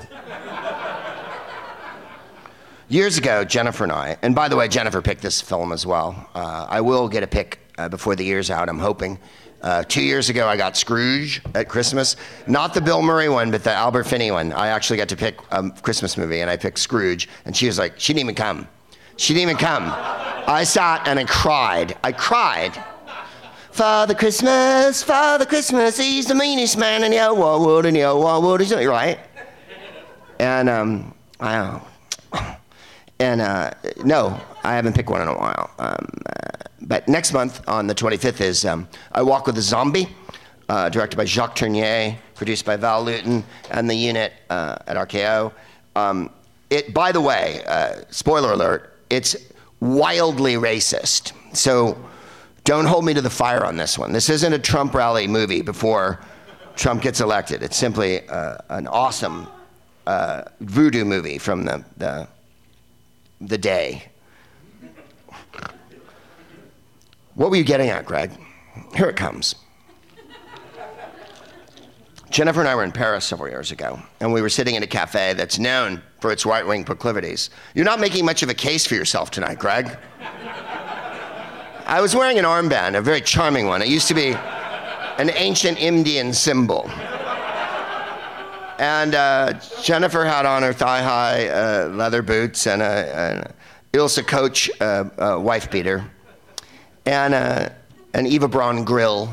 Years 2.89 3.17
ago, 3.17 3.43
Jennifer 3.43 3.85
and 3.85 3.93
I, 3.93 4.19
and 4.21 4.35
by 4.35 4.49
the 4.49 4.57
way, 4.57 4.69
Jennifer 4.69 5.01
picked 5.01 5.23
this 5.23 5.41
film 5.41 5.73
as 5.73 5.87
well. 5.87 6.29
Uh, 6.35 6.67
I 6.69 6.83
will 6.83 7.09
get 7.09 7.23
a 7.23 7.27
pick 7.27 7.59
uh, 7.79 7.89
before 7.89 8.15
the 8.15 8.25
year's 8.25 8.51
out, 8.51 8.69
I'm 8.69 8.79
hoping. 8.79 9.19
Uh, 9.63 9.85
two 9.85 10.03
years 10.03 10.29
ago, 10.29 10.49
I 10.49 10.57
got 10.57 10.77
Scrooge 10.77 11.41
at 11.55 11.69
Christmas. 11.69 12.17
Not 12.49 12.75
the 12.75 12.81
Bill 12.81 13.01
Murray 13.01 13.29
one, 13.29 13.53
but 13.53 13.63
the 13.63 13.73
Albert 13.73 14.05
Finney 14.05 14.33
one. 14.33 14.53
I 14.53 14.69
actually 14.69 14.97
got 14.97 15.09
to 15.11 15.17
pick 15.17 15.39
a 15.53 15.71
Christmas 15.71 16.17
movie, 16.17 16.41
and 16.41 16.51
I 16.51 16.57
picked 16.57 16.79
Scrooge. 16.79 17.29
And 17.45 17.57
she 17.57 17.67
was 17.67 17.79
like, 17.79 17.99
she 17.99 18.13
didn't 18.13 18.27
even 18.27 18.35
come. 18.35 18.67
She 19.17 19.35
didn't 19.35 19.51
even 19.51 19.57
come. 19.59 19.85
I 20.49 20.65
sat 20.65 21.07
and 21.07 21.19
I 21.19 21.25
cried. 21.25 21.97
I 22.03 22.11
cried. 22.11 22.83
Father 23.71 24.15
Christmas, 24.15 25.03
Father 25.03 25.47
Christmas, 25.47 25.97
he's 25.97 26.27
the 26.27 26.35
meanest 26.35 26.77
man 26.77 27.05
in 27.05 27.13
the 27.13 27.19
whole 27.19 27.65
world, 27.65 27.87
in 27.87 27.95
the 27.95 28.03
whole 28.03 28.43
world, 28.43 28.61
isn't 28.61 28.79
he, 28.79 28.87
right? 28.87 29.19
And 30.41 30.69
um, 30.69 31.15
I, 31.41 31.81
and 33.21 33.41
uh, 33.41 33.71
no, 34.05 34.39
I 34.65 34.75
haven't 34.75 34.95
picked 34.95 35.09
one 35.09 35.23
in 35.23 35.29
a 35.29 35.39
while. 35.39 35.71
Um, 35.79 36.09
uh, 36.27 36.51
but 36.83 37.09
next 37.09 37.33
month 37.33 37.67
on 37.69 37.87
the 37.87 37.95
25th 37.95 38.41
is 38.41 38.65
um, 38.65 38.89
I 39.13 39.23
Walk 39.23 39.47
with 39.47 39.57
a 39.59 39.63
Zombie, 39.63 40.09
uh, 40.69 40.89
directed 40.89 41.17
by 41.17 41.25
Jacques 41.25 41.55
Tourneur, 41.55 42.17
produced 42.35 42.65
by 42.65 42.77
Val 42.77 43.05
Lewton 43.05 43.45
and 43.71 43.89
the 43.89 43.95
unit 43.95 44.33
uh, 44.51 44.79
at 44.87 44.97
RKO. 44.97 45.53
Um, 45.95 46.31
it, 46.71 46.93
by 46.95 47.13
the 47.13 47.21
way, 47.21 47.63
uh, 47.67 48.03
spoiler 48.11 48.53
alert, 48.53 48.99
it's 49.11 49.37
wildly 49.81 50.55
racist. 50.55 51.33
So 51.55 52.03
don't 52.65 52.87
hold 52.87 53.05
me 53.05 53.15
to 53.15 53.21
the 53.21 53.31
fire 53.31 53.65
on 53.65 53.77
this 53.77 53.99
one. 53.99 54.13
This 54.13 54.31
isn't 54.31 54.53
a 54.53 54.59
Trump 54.59 54.95
rally 54.95 55.27
movie 55.27 55.63
before 55.63 56.21
Trump 56.77 57.03
gets 57.03 57.21
elected. 57.21 57.63
It's 57.63 57.77
simply 57.77 58.27
uh, 58.29 58.59
an 58.71 58.87
awesome 58.87 59.49
uh, 60.07 60.43
voodoo 60.61 61.05
movie 61.05 61.39
from 61.39 61.65
the, 61.65 61.85
the, 61.97 62.29
the 63.41 63.59
day. 63.59 64.12
What 67.43 67.51
were 67.51 67.57
you 67.57 67.65
getting 67.65 67.91
at, 67.91 68.05
Greg? 68.05 68.31
Here 68.95 69.09
it 69.09 69.17
comes. 69.17 69.57
Jennifer 72.31 72.61
and 72.61 72.69
I 72.69 72.77
were 72.77 72.85
in 72.85 72.93
Paris 72.93 73.25
several 73.25 73.51
years 73.51 73.73
ago, 73.73 74.01
and 74.21 74.33
we 74.33 74.41
were 74.41 74.49
sitting 74.49 74.77
in 74.77 74.85
a 74.85 74.87
cafe 74.87 75.33
that's 75.33 75.59
known 75.59 76.01
for 76.21 76.31
its 76.31 76.47
right 76.47 76.65
wing 76.65 76.85
proclivities. 76.85 77.51
You're 77.75 77.85
not 77.85 77.99
making 77.99 78.25
much 78.25 78.45
of 78.45 78.49
a 78.49 78.55
case 78.55 78.87
for 78.87 78.95
yourself 78.95 79.33
tonight, 79.33 79.59
Greg. 79.59 79.99
I 81.85 82.01
was 82.01 82.15
wearing 82.15 82.39
an 82.39 82.45
armband, 82.45 82.97
a 82.97 83.03
very 83.03 83.21
charming 83.21 83.67
one. 83.67 83.83
It 83.83 83.89
used 83.89 84.07
to 84.07 84.15
be 84.15 84.35
an 85.19 85.31
ancient 85.35 85.83
Indian 85.83 86.33
symbol. 86.33 86.89
And 88.79 89.17
uh, 89.17 89.55
Jennifer 89.83 90.25
had 90.25 90.47
on 90.47 90.63
her 90.63 90.73
thigh 90.73 91.03
high 91.03 91.49
uh, 91.49 91.89
leather 91.89 92.23
boots 92.23 92.69
and 92.69 92.83
a, 92.83 93.53
a 93.53 93.99
Ilse 93.99 94.23
Koch 94.23 94.71
uh, 94.81 95.05
uh 95.19 95.41
wife 95.41 95.69
beater 95.73 96.09
and 97.07 97.35
uh, 97.35 97.69
an 98.15 98.27
Eva 98.27 98.49
Braun 98.49 98.85
grill. 98.85 99.33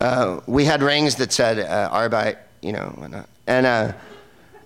Uh, 0.00 0.40
we 0.46 0.64
had 0.64 0.82
rings 0.82 1.16
that 1.16 1.32
said 1.32 1.58
uh, 1.58 1.90
Arbeit, 1.90 2.38
you 2.60 2.72
know, 2.72 3.24
and 3.46 3.66
uh, 3.66 3.92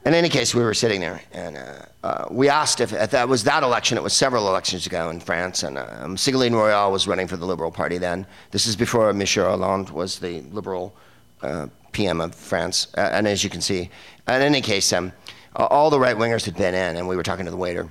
in 0.04 0.14
any 0.14 0.28
case, 0.28 0.54
we 0.54 0.62
were 0.62 0.74
sitting 0.74 1.00
there, 1.00 1.20
and 1.32 1.56
uh, 1.56 1.82
uh, 2.02 2.28
we 2.30 2.48
asked 2.48 2.80
if, 2.80 2.92
if, 2.92 3.10
that 3.10 3.28
was 3.28 3.44
that 3.44 3.62
election. 3.62 3.98
It 3.98 4.02
was 4.02 4.14
several 4.14 4.48
elections 4.48 4.86
ago 4.86 5.10
in 5.10 5.20
France, 5.20 5.62
and 5.62 5.78
um, 5.78 6.16
Ségolène 6.16 6.52
Royal 6.52 6.90
was 6.90 7.06
running 7.06 7.26
for 7.26 7.36
the 7.36 7.44
Liberal 7.44 7.70
Party 7.70 7.98
then. 7.98 8.26
This 8.50 8.66
is 8.66 8.74
before 8.74 9.12
Michel 9.12 9.48
Hollande 9.48 9.90
was 9.90 10.18
the 10.18 10.40
Liberal 10.52 10.94
uh, 11.42 11.66
PM 11.92 12.20
of 12.20 12.34
France, 12.34 12.88
and 12.94 13.28
as 13.28 13.44
you 13.44 13.50
can 13.50 13.60
see, 13.60 13.90
in 14.26 14.42
any 14.42 14.60
case, 14.60 14.92
um, 14.92 15.12
all 15.54 15.90
the 15.90 16.00
right 16.00 16.16
wingers 16.16 16.44
had 16.44 16.56
been 16.56 16.74
in, 16.74 16.96
and 16.96 17.06
we 17.06 17.16
were 17.16 17.22
talking 17.22 17.44
to 17.44 17.50
the 17.50 17.56
waiter 17.56 17.88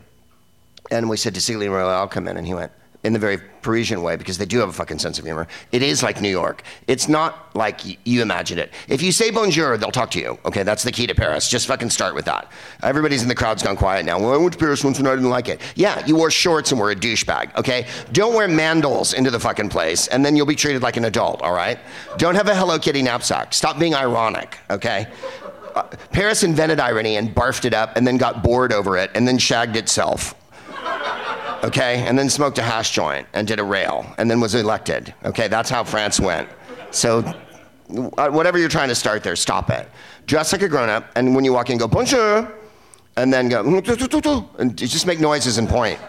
and 0.91 1.10
we 1.10 1.17
said 1.17 1.34
to 1.36 1.39
Ségolène 1.39 1.70
Royal, 1.72 1.89
I'll 1.89 2.08
come 2.08 2.27
in. 2.27 2.38
And 2.38 2.46
he 2.46 2.53
went, 2.53 2.72
in 3.03 3.13
the 3.13 3.20
very 3.20 3.38
Parisian 3.38 4.01
way 4.01 4.15
because 4.15 4.38
they 4.38 4.46
do 4.46 4.60
have 4.60 4.70
a 4.70 4.74
fucking 4.74 5.00
sense 5.00 5.20
of 5.20 5.25
humor. 5.25 5.48
It 5.72 5.82
is 5.82 6.03
like 6.03 6.20
New 6.20 6.29
York. 6.29 6.63
It's 6.88 7.08
not 7.08 7.56
like 7.56 7.84
y- 7.86 7.98
you 8.06 8.22
imagine 8.22 8.60
it. 8.60 8.72
If 8.88 9.01
you 9.01 9.12
say 9.12 9.29
bonjour, 9.29 9.77
they'll 9.77 9.91
talk 9.91 10.12
to 10.12 10.20
you. 10.20 10.38
Okay, 10.46 10.63
that's 10.63 10.84
the 10.84 10.91
key 10.91 11.08
to 11.08 11.15
Paris. 11.15 11.50
Just 11.50 11.67
fucking 11.67 11.89
start 11.89 12.15
with 12.15 12.25
that. 12.25 12.51
Everybody's 12.84 13.22
in 13.22 13.29
the 13.29 13.36
crowd's 13.36 13.63
gone 13.63 13.77
quiet 13.77 14.06
now. 14.06 14.20
Well, 14.20 14.34
I 14.34 14.38
went 14.38 14.53
to 14.53 14.60
Paris 14.60 14.84
once 14.84 15.00
and 15.00 15.08
I 15.08 15.15
didn't 15.15 15.29
like 15.29 15.48
it. 15.48 15.62
Yeah, 15.75 16.06
you 16.06 16.15
wore 16.15 16.32
shorts 16.32 16.72
and 16.72 16.82
were 16.82 16.91
a 16.91 16.96
douchebag. 16.96 17.56
Okay, 17.56 17.88
don't 18.12 18.34
wear 18.34 18.48
mandals 18.48 19.13
into 19.13 19.32
the 19.32 19.39
fucking 19.39 19.70
place, 19.70 20.08
and 20.08 20.25
then 20.25 20.36
you'll 20.36 20.46
be 20.46 20.56
treated 20.56 20.82
like 20.82 20.98
an 20.98 21.06
adult. 21.06 21.41
All 21.41 21.53
right. 21.53 21.79
Don't 22.17 22.36
have 22.36 22.48
a 22.48 22.56
Hello 22.56 22.79
Kitty 22.79 23.01
knapsack. 23.01 23.53
Stop 23.53 23.79
being 23.79 23.96
ironic. 23.96 24.58
Okay. 24.70 25.08
Uh, 25.75 25.84
Paris 26.12 26.44
invented 26.44 26.79
irony 26.79 27.17
and 27.17 27.34
barfed 27.36 27.63
it 27.63 27.74
up, 27.74 27.96
and 27.96 28.06
then 28.06 28.17
got 28.17 28.44
bored 28.44 28.74
over 28.74 28.98
it, 28.98 29.12
and 29.13 29.27
then 29.27 29.38
shagged 29.38 29.75
itself 29.75 30.34
okay, 31.63 32.05
and 32.07 32.17
then 32.17 32.29
smoked 32.29 32.57
a 32.57 32.61
hash 32.61 32.91
joint 32.91 33.27
and 33.33 33.47
did 33.47 33.59
a 33.59 33.63
rail 33.63 34.05
and 34.17 34.29
then 34.29 34.39
was 34.39 34.55
elected. 34.55 35.13
Okay, 35.25 35.47
that's 35.47 35.69
how 35.69 35.83
France 35.83 36.19
went. 36.19 36.49
So, 36.91 37.19
uh, 38.17 38.29
whatever 38.29 38.57
you're 38.57 38.69
trying 38.69 38.89
to 38.89 38.95
start 38.95 39.23
there, 39.23 39.35
stop 39.35 39.69
it. 39.69 39.89
Dress 40.25 40.51
like 40.51 40.61
a 40.61 40.67
grown 40.67 40.89
up, 40.89 41.09
and 41.15 41.35
when 41.35 41.45
you 41.45 41.53
walk 41.53 41.69
in, 41.69 41.77
go 41.77 41.87
bonjour, 41.87 42.51
and 43.15 43.31
then 43.31 43.49
go, 43.49 43.61
and 44.59 44.77
just 44.77 45.07
make 45.07 45.19
noises 45.19 45.57
and 45.57 45.69
point. 45.69 45.99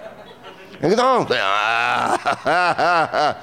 And 0.81 0.97
go, 0.97 1.01
oh. 1.01 1.27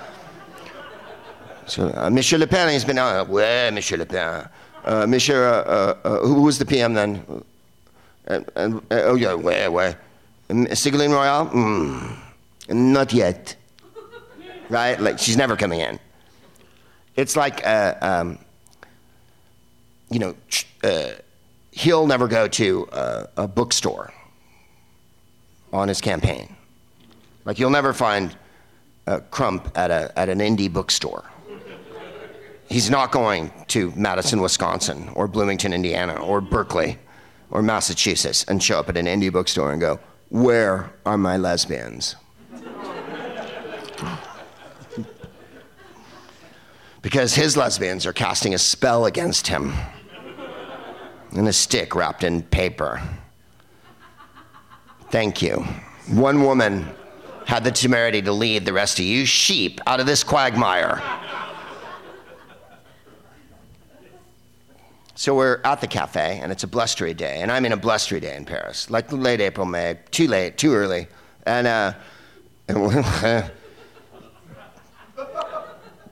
so, 1.65 1.91
uh, 1.95 2.09
Monsieur 2.09 2.37
Le 2.37 2.47
Pen 2.47 2.69
he's 2.69 2.85
been, 2.85 2.97
uh, 2.97 3.25
ouais, 3.25 3.73
Monsieur 3.73 3.97
Le 3.97 4.05
Pen. 4.05 4.47
Uh, 4.83 5.07
Monsieur, 5.07 5.45
uh, 5.45 5.51
uh, 5.51 5.95
uh 6.03 6.19
who 6.19 6.43
was 6.43 6.59
the 6.59 6.65
PM 6.65 6.93
then? 6.93 7.43
And, 8.27 8.45
and, 8.55 8.81
oh, 8.91 9.15
yeah, 9.15 9.33
ouais, 9.33 9.67
ouais. 9.67 9.95
Ségolène 10.49 11.11
Royal? 11.11 11.47
Mm, 11.47 12.17
not 12.69 13.13
yet. 13.13 13.55
right? 14.69 14.99
Like, 14.99 15.19
she's 15.19 15.37
never 15.37 15.55
coming 15.55 15.79
in. 15.79 15.99
It's 17.15 17.35
like, 17.35 17.65
uh, 17.65 17.95
um, 18.01 18.39
you 20.09 20.19
know, 20.19 20.35
uh, 20.83 21.11
he'll 21.71 22.07
never 22.07 22.27
go 22.27 22.47
to 22.47 22.87
a, 22.91 23.27
a 23.37 23.47
bookstore 23.47 24.13
on 25.71 25.87
his 25.87 26.01
campaign. 26.01 26.55
Like, 27.45 27.59
you'll 27.59 27.69
never 27.69 27.93
find 27.93 28.35
a 29.07 29.21
Crump 29.21 29.71
at, 29.77 29.91
a, 29.91 30.11
at 30.17 30.29
an 30.29 30.39
indie 30.39 30.71
bookstore. 30.71 31.23
He's 32.67 32.89
not 32.89 33.11
going 33.11 33.51
to 33.67 33.93
Madison, 33.95 34.41
Wisconsin, 34.41 35.09
or 35.13 35.27
Bloomington, 35.27 35.71
Indiana, 35.73 36.15
or 36.15 36.41
Berkeley, 36.41 36.97
or 37.51 37.61
Massachusetts 37.61 38.43
and 38.47 38.61
show 38.61 38.79
up 38.79 38.89
at 38.89 38.97
an 38.97 39.05
indie 39.05 39.31
bookstore 39.31 39.71
and 39.71 39.79
go, 39.79 39.99
where 40.29 40.91
are 41.05 41.17
my 41.17 41.37
lesbians? 41.37 42.15
because 47.05 47.35
his 47.35 47.55
lesbians 47.55 48.07
are 48.07 48.13
casting 48.13 48.55
a 48.55 48.57
spell 48.57 49.05
against 49.05 49.45
him 49.45 49.71
in 51.33 51.45
a 51.45 51.53
stick 51.53 51.93
wrapped 51.93 52.23
in 52.23 52.41
paper. 52.41 52.99
Thank 55.11 55.39
you. 55.39 55.57
One 56.09 56.41
woman 56.41 56.87
had 57.45 57.63
the 57.63 57.69
temerity 57.69 58.23
to 58.23 58.31
lead 58.31 58.65
the 58.65 58.73
rest 58.73 58.97
of 58.97 59.05
you 59.05 59.23
sheep 59.27 59.79
out 59.85 59.99
of 59.99 60.07
this 60.07 60.23
quagmire. 60.23 60.99
So 65.17 65.33
we're 65.33 65.61
at 65.63 65.79
the 65.79 65.87
cafe, 65.87 66.41
and 66.43 66.51
it's 66.51 66.63
a 66.63 66.67
blustery 66.67 67.13
day, 67.13 67.39
and 67.41 67.49
I'm 67.49 67.65
in 67.65 67.71
a 67.71 67.77
blustery 67.77 68.19
day 68.19 68.35
in 68.35 68.43
Paris, 68.43 68.89
like 68.89 69.09
late 69.13 69.39
April, 69.39 69.65
May, 69.65 69.97
too 70.11 70.27
late, 70.27 70.57
too 70.57 70.73
early, 70.73 71.07
and, 71.45 71.65
uh, 71.65 71.93
the 72.67 73.51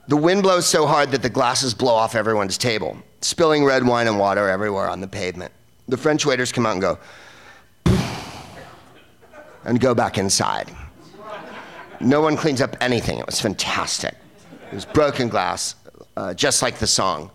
wind 0.08 0.42
blows 0.42 0.66
so 0.66 0.86
hard 0.86 1.10
that 1.10 1.20
the 1.20 1.28
glasses 1.28 1.74
blow 1.74 1.92
off 1.92 2.14
everyone's 2.14 2.56
table, 2.56 2.96
spilling 3.20 3.62
red 3.62 3.86
wine 3.86 4.06
and 4.06 4.18
water 4.18 4.48
everywhere 4.48 4.88
on 4.88 5.02
the 5.02 5.08
pavement. 5.08 5.52
The 5.86 5.98
French 5.98 6.24
waiters 6.24 6.50
come 6.50 6.64
out 6.64 6.72
and 6.72 6.80
go, 6.80 6.98
and 9.64 9.78
go 9.78 9.94
back 9.94 10.16
inside. 10.16 10.74
No 12.00 12.22
one 12.22 12.38
cleans 12.38 12.62
up 12.62 12.74
anything. 12.80 13.18
It 13.18 13.26
was 13.26 13.38
fantastic. 13.38 14.14
It 14.72 14.74
was 14.74 14.86
broken 14.86 15.28
glass, 15.28 15.74
uh, 16.16 16.32
just 16.32 16.62
like 16.62 16.78
the 16.78 16.86
song 16.86 17.30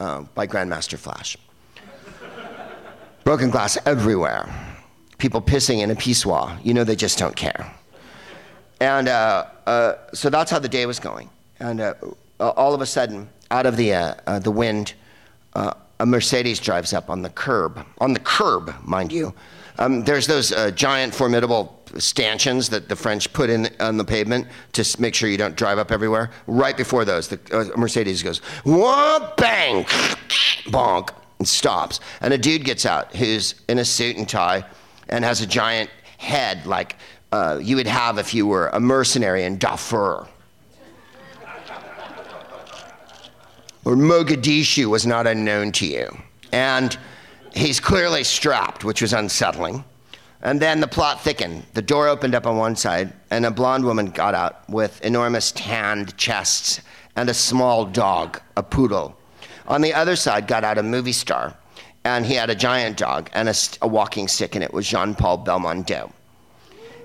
uh, 0.00 0.22
by 0.34 0.46
Grandmaster 0.46 0.98
Flash. 0.98 1.36
Broken 3.22 3.50
glass 3.50 3.78
everywhere. 3.86 4.48
People 5.18 5.40
pissing 5.40 5.82
in 5.82 5.90
a 5.90 5.94
pissoir. 5.94 6.58
You 6.64 6.74
know 6.74 6.84
they 6.84 6.96
just 6.96 7.18
don't 7.18 7.36
care. 7.36 7.72
And 8.80 9.08
uh, 9.08 9.44
uh, 9.66 9.94
so 10.14 10.30
that's 10.30 10.50
how 10.50 10.58
the 10.58 10.68
day 10.68 10.86
was 10.86 10.98
going. 10.98 11.28
And 11.60 11.80
uh, 11.80 11.94
all 12.40 12.74
of 12.74 12.80
a 12.80 12.86
sudden, 12.86 13.28
out 13.50 13.66
of 13.66 13.76
the, 13.76 13.92
uh, 13.92 14.14
uh, 14.26 14.38
the 14.38 14.50
wind, 14.50 14.94
a 15.54 16.06
Mercedes 16.06 16.58
drives 16.58 16.94
up 16.94 17.10
on 17.10 17.20
the 17.20 17.28
curb. 17.28 17.84
On 17.98 18.14
the 18.14 18.20
curb, 18.20 18.74
mind 18.82 19.12
you. 19.12 19.34
Um, 19.78 20.02
there's 20.02 20.26
those 20.26 20.50
giant, 20.74 21.14
formidable 21.14 21.79
stanchions 21.98 22.68
that 22.68 22.88
the 22.88 22.96
French 22.96 23.32
put 23.32 23.50
in 23.50 23.68
on 23.80 23.96
the 23.96 24.04
pavement 24.04 24.46
to 24.72 24.96
make 25.00 25.14
sure 25.14 25.28
you 25.28 25.36
don't 25.36 25.56
drive 25.56 25.78
up 25.78 25.90
everywhere. 25.90 26.30
Right 26.46 26.76
before 26.76 27.04
those, 27.04 27.28
the 27.28 27.40
uh, 27.52 27.76
Mercedes 27.76 28.22
goes, 28.22 28.38
whoa, 28.64 29.32
bang, 29.36 29.84
bonk, 30.66 31.10
and 31.38 31.48
stops. 31.48 32.00
And 32.20 32.32
a 32.34 32.38
dude 32.38 32.64
gets 32.64 32.86
out 32.86 33.14
who's 33.14 33.54
in 33.68 33.78
a 33.78 33.84
suit 33.84 34.16
and 34.16 34.28
tie 34.28 34.64
and 35.08 35.24
has 35.24 35.40
a 35.40 35.46
giant 35.46 35.90
head 36.18 36.66
like 36.66 36.96
uh, 37.32 37.58
you 37.62 37.76
would 37.76 37.86
have 37.86 38.18
if 38.18 38.34
you 38.34 38.46
were 38.46 38.68
a 38.68 38.80
mercenary 38.80 39.44
in 39.44 39.58
Darfur. 39.58 40.28
or 43.84 43.94
Mogadishu 43.94 44.86
was 44.86 45.06
not 45.06 45.26
unknown 45.26 45.72
to 45.72 45.86
you. 45.86 46.16
And 46.52 46.96
he's 47.54 47.80
clearly 47.80 48.24
strapped, 48.24 48.84
which 48.84 49.02
was 49.02 49.12
unsettling. 49.12 49.84
And 50.42 50.60
then 50.60 50.80
the 50.80 50.88
plot 50.88 51.22
thickened. 51.22 51.64
The 51.74 51.82
door 51.82 52.08
opened 52.08 52.34
up 52.34 52.46
on 52.46 52.56
one 52.56 52.76
side, 52.76 53.12
and 53.30 53.44
a 53.44 53.50
blonde 53.50 53.84
woman 53.84 54.06
got 54.06 54.34
out 54.34 54.68
with 54.68 55.00
enormous 55.02 55.52
tanned 55.52 56.16
chests 56.16 56.80
and 57.16 57.28
a 57.28 57.34
small 57.34 57.84
dog, 57.84 58.40
a 58.56 58.62
poodle. 58.62 59.16
On 59.68 59.82
the 59.82 59.92
other 59.92 60.16
side 60.16 60.46
got 60.46 60.64
out 60.64 60.78
a 60.78 60.82
movie 60.82 61.12
star, 61.12 61.54
and 62.04 62.24
he 62.24 62.34
had 62.34 62.48
a 62.48 62.54
giant 62.54 62.96
dog 62.96 63.28
and 63.34 63.48
a, 63.48 63.54
a 63.82 63.88
walking 63.88 64.28
stick, 64.28 64.54
and 64.54 64.64
it 64.64 64.72
was 64.72 64.88
Jean 64.88 65.14
Paul 65.14 65.44
Belmondo. 65.44 66.10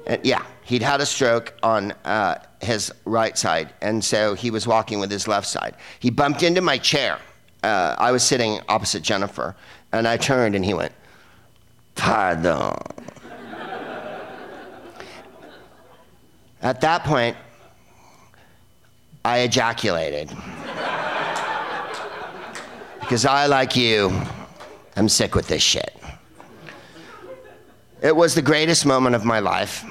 And 0.08 0.26
yeah, 0.26 0.44
he'd 0.64 0.82
had 0.82 1.02
a 1.02 1.06
stroke 1.06 1.54
on 1.64 1.92
uh, 2.06 2.36
his 2.62 2.94
right 3.04 3.38
side, 3.38 3.74
and 3.82 4.04
so 4.04 4.34
he 4.34 4.52
was 4.52 4.66
walking 4.66 5.00
with 5.00 5.12
his 5.12 5.28
left 5.28 5.48
side. 5.48 5.76
He 6.00 6.10
bumped 6.10 6.44
into 6.44 6.62
my 6.62 6.78
chair. 6.78 7.20
Uh, 7.64 7.96
I 7.98 8.12
was 8.12 8.24
sitting 8.24 8.62
opposite 8.70 9.04
Jennifer, 9.04 9.56
and 9.92 10.08
I 10.08 10.18
turned, 10.18 10.56
and 10.56 10.64
he 10.64 10.74
went, 10.74 10.94
Pardon. 11.96 12.76
At 16.66 16.82
that 16.82 17.04
point, 17.04 17.38
I 19.24 19.42
ejaculated. 19.42 20.30
because 23.00 23.24
I, 23.24 23.46
like 23.46 23.76
you, 23.76 24.12
am 24.96 25.08
sick 25.08 25.36
with 25.36 25.48
this 25.48 25.62
shit. 25.62 25.96
It 28.02 28.16
was 28.16 28.34
the 28.34 28.42
greatest 28.42 28.84
moment 28.84 29.16
of 29.16 29.24
my 29.24 29.38
life. 29.38 29.86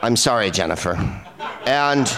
I'm 0.00 0.16
sorry, 0.16 0.50
Jennifer. 0.50 0.96
And 1.66 2.08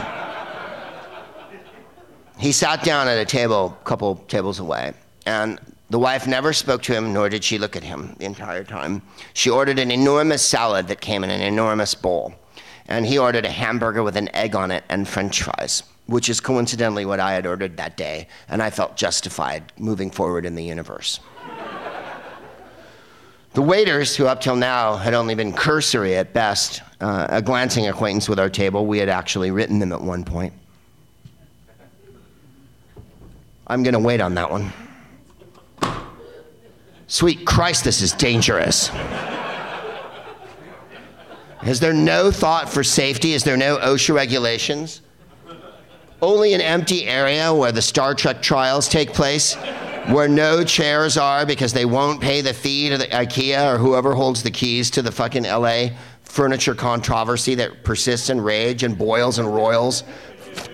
he 2.39 2.53
sat 2.53 2.85
down 2.85 3.09
at 3.09 3.19
a 3.19 3.25
table 3.25 3.77
a 3.81 3.85
couple 3.85 4.15
tables 4.29 4.61
away, 4.61 4.93
and 5.27 5.59
the 5.91 5.99
wife 5.99 6.29
never 6.29 6.53
spoke 6.53 6.83
to 6.85 6.95
him, 6.95 7.13
nor 7.13 7.29
did 7.29 7.43
she 7.43 7.59
look 7.59 7.75
at 7.75 7.83
him 7.83 8.15
the 8.21 8.27
entire 8.27 8.63
time. 8.63 9.03
She 9.35 9.51
ordered 9.51 9.81
an 9.81 9.91
enormous 9.91 10.47
salad 10.47 10.87
that 10.87 11.01
came 11.01 11.25
in 11.25 11.31
an 11.31 11.41
enormous 11.41 11.97
bowl 11.97 12.33
and 12.89 13.07
he 13.07 13.19
ordered 13.19 13.45
a 13.45 13.51
hamburger 13.51 14.03
with 14.03 14.17
an 14.17 14.35
egg 14.35 14.57
on 14.57 14.71
it 14.71 14.83
and 14.89 15.07
french 15.07 15.43
fries, 15.43 15.83
which 16.07 16.29
is 16.29 16.41
coincidentally 16.41 17.05
what 17.05 17.21
I 17.21 17.33
had 17.33 17.47
ordered 17.47 17.77
that 17.77 17.97
day, 17.97 18.29
and 18.49 18.63
I 18.63 18.71
felt 18.71 18.97
justified 18.97 19.73
moving 19.79 20.11
forward 20.11 20.47
in 20.47 20.55
the 20.55 20.65
universe. 20.65 21.21
the 23.53 23.63
waiters, 23.63 24.17
who 24.17 24.27
up 24.27 24.41
till 24.41 24.57
now 24.57 24.97
had 24.97 25.15
only 25.15 25.35
been 25.35 25.53
cursory 25.53 26.17
at 26.17 26.33
best, 26.33 26.83
uh, 27.01 27.27
a 27.29 27.43
glancing 27.43 27.87
acquaintance 27.89 28.29
with 28.29 28.39
our 28.39 28.51
table, 28.51 28.87
we 28.87 28.99
had 28.99 29.11
actually 29.11 29.51
written 29.51 29.79
them 29.79 29.93
at 29.93 30.01
one 30.01 30.25
point. 30.25 30.55
I'm 33.67 33.83
going 33.83 33.93
to 33.93 34.01
wait 34.01 34.23
on 34.23 34.35
that 34.35 34.51
one. 34.51 34.73
Sweet 37.07 37.47
Christ, 37.47 37.85
this 37.85 38.01
is 38.01 38.13
dangerous. 38.13 38.91
Is 41.65 41.81
there 41.81 41.93
no 41.93 42.31
thought 42.31 42.69
for 42.69 42.85
safety? 42.85 43.33
Is 43.33 43.45
there 43.45 43.57
no 43.57 43.79
OSHA 43.79 44.15
regulations? 44.15 45.03
Only 46.23 46.55
an 46.55 46.61
empty 46.61 47.07
area 47.07 47.53
where 47.53 47.73
the 47.73 47.83
Star 47.83 48.15
Trek 48.15 48.43
trials 48.43 48.89
take 48.89 49.13
place, 49.13 49.55
where 50.07 50.29
no 50.29 50.65
chairs 50.65 51.17
are 51.17 51.45
because 51.47 51.73
they 51.73 51.85
won't 51.85 52.21
pay 52.21 52.41
the 52.41 52.55
fee 52.55 52.89
to 52.89 52.99
the 52.99 53.07
IKEA 53.07 53.75
or 53.75 53.79
whoever 53.79 54.15
holds 54.15 54.43
the 54.43 54.51
keys 54.51 54.91
to 54.91 55.03
the 55.03 55.13
fucking 55.13 55.45
LA 55.45 55.89
furniture 56.23 56.75
controversy 56.75 57.55
that 57.57 57.85
persists 57.85 58.29
and 58.29 58.45
rage 58.45 58.83
and 58.83 58.99
boils 58.99 59.39
and 59.39 59.53
roils 59.53 60.05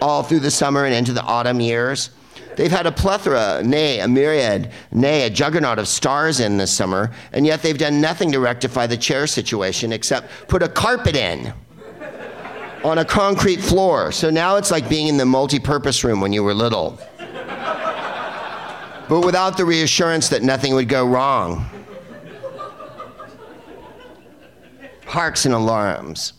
all 0.00 0.22
through 0.22 0.40
the 0.40 0.50
summer 0.50 0.84
and 0.84 0.94
into 0.94 1.12
the 1.12 1.22
autumn 1.22 1.60
years. 1.60 2.10
They've 2.56 2.70
had 2.70 2.86
a 2.86 2.92
plethora, 2.92 3.62
nay, 3.64 4.00
a 4.00 4.08
myriad, 4.08 4.70
nay, 4.92 5.26
a 5.26 5.30
juggernaut 5.30 5.78
of 5.78 5.88
stars 5.88 6.40
in 6.40 6.56
this 6.56 6.72
summer, 6.72 7.10
and 7.32 7.46
yet 7.46 7.62
they've 7.62 7.76
done 7.76 8.00
nothing 8.00 8.30
to 8.32 8.40
rectify 8.40 8.86
the 8.86 8.96
chair 8.96 9.26
situation 9.26 9.92
except 9.92 10.28
put 10.48 10.62
a 10.62 10.68
carpet 10.68 11.16
in 11.16 11.52
on 12.84 12.98
a 12.98 13.04
concrete 13.04 13.60
floor. 13.60 14.12
So 14.12 14.30
now 14.30 14.56
it's 14.56 14.70
like 14.70 14.88
being 14.88 15.08
in 15.08 15.16
the 15.16 15.24
multi 15.24 15.58
purpose 15.58 16.04
room 16.04 16.20
when 16.20 16.32
you 16.32 16.44
were 16.44 16.54
little. 16.54 16.98
but 19.08 19.20
without 19.24 19.56
the 19.56 19.64
reassurance 19.64 20.28
that 20.28 20.42
nothing 20.42 20.74
would 20.74 20.88
go 20.88 21.06
wrong. 21.06 21.68
Harks 25.06 25.44
and 25.44 25.54
alarms. 25.54 26.34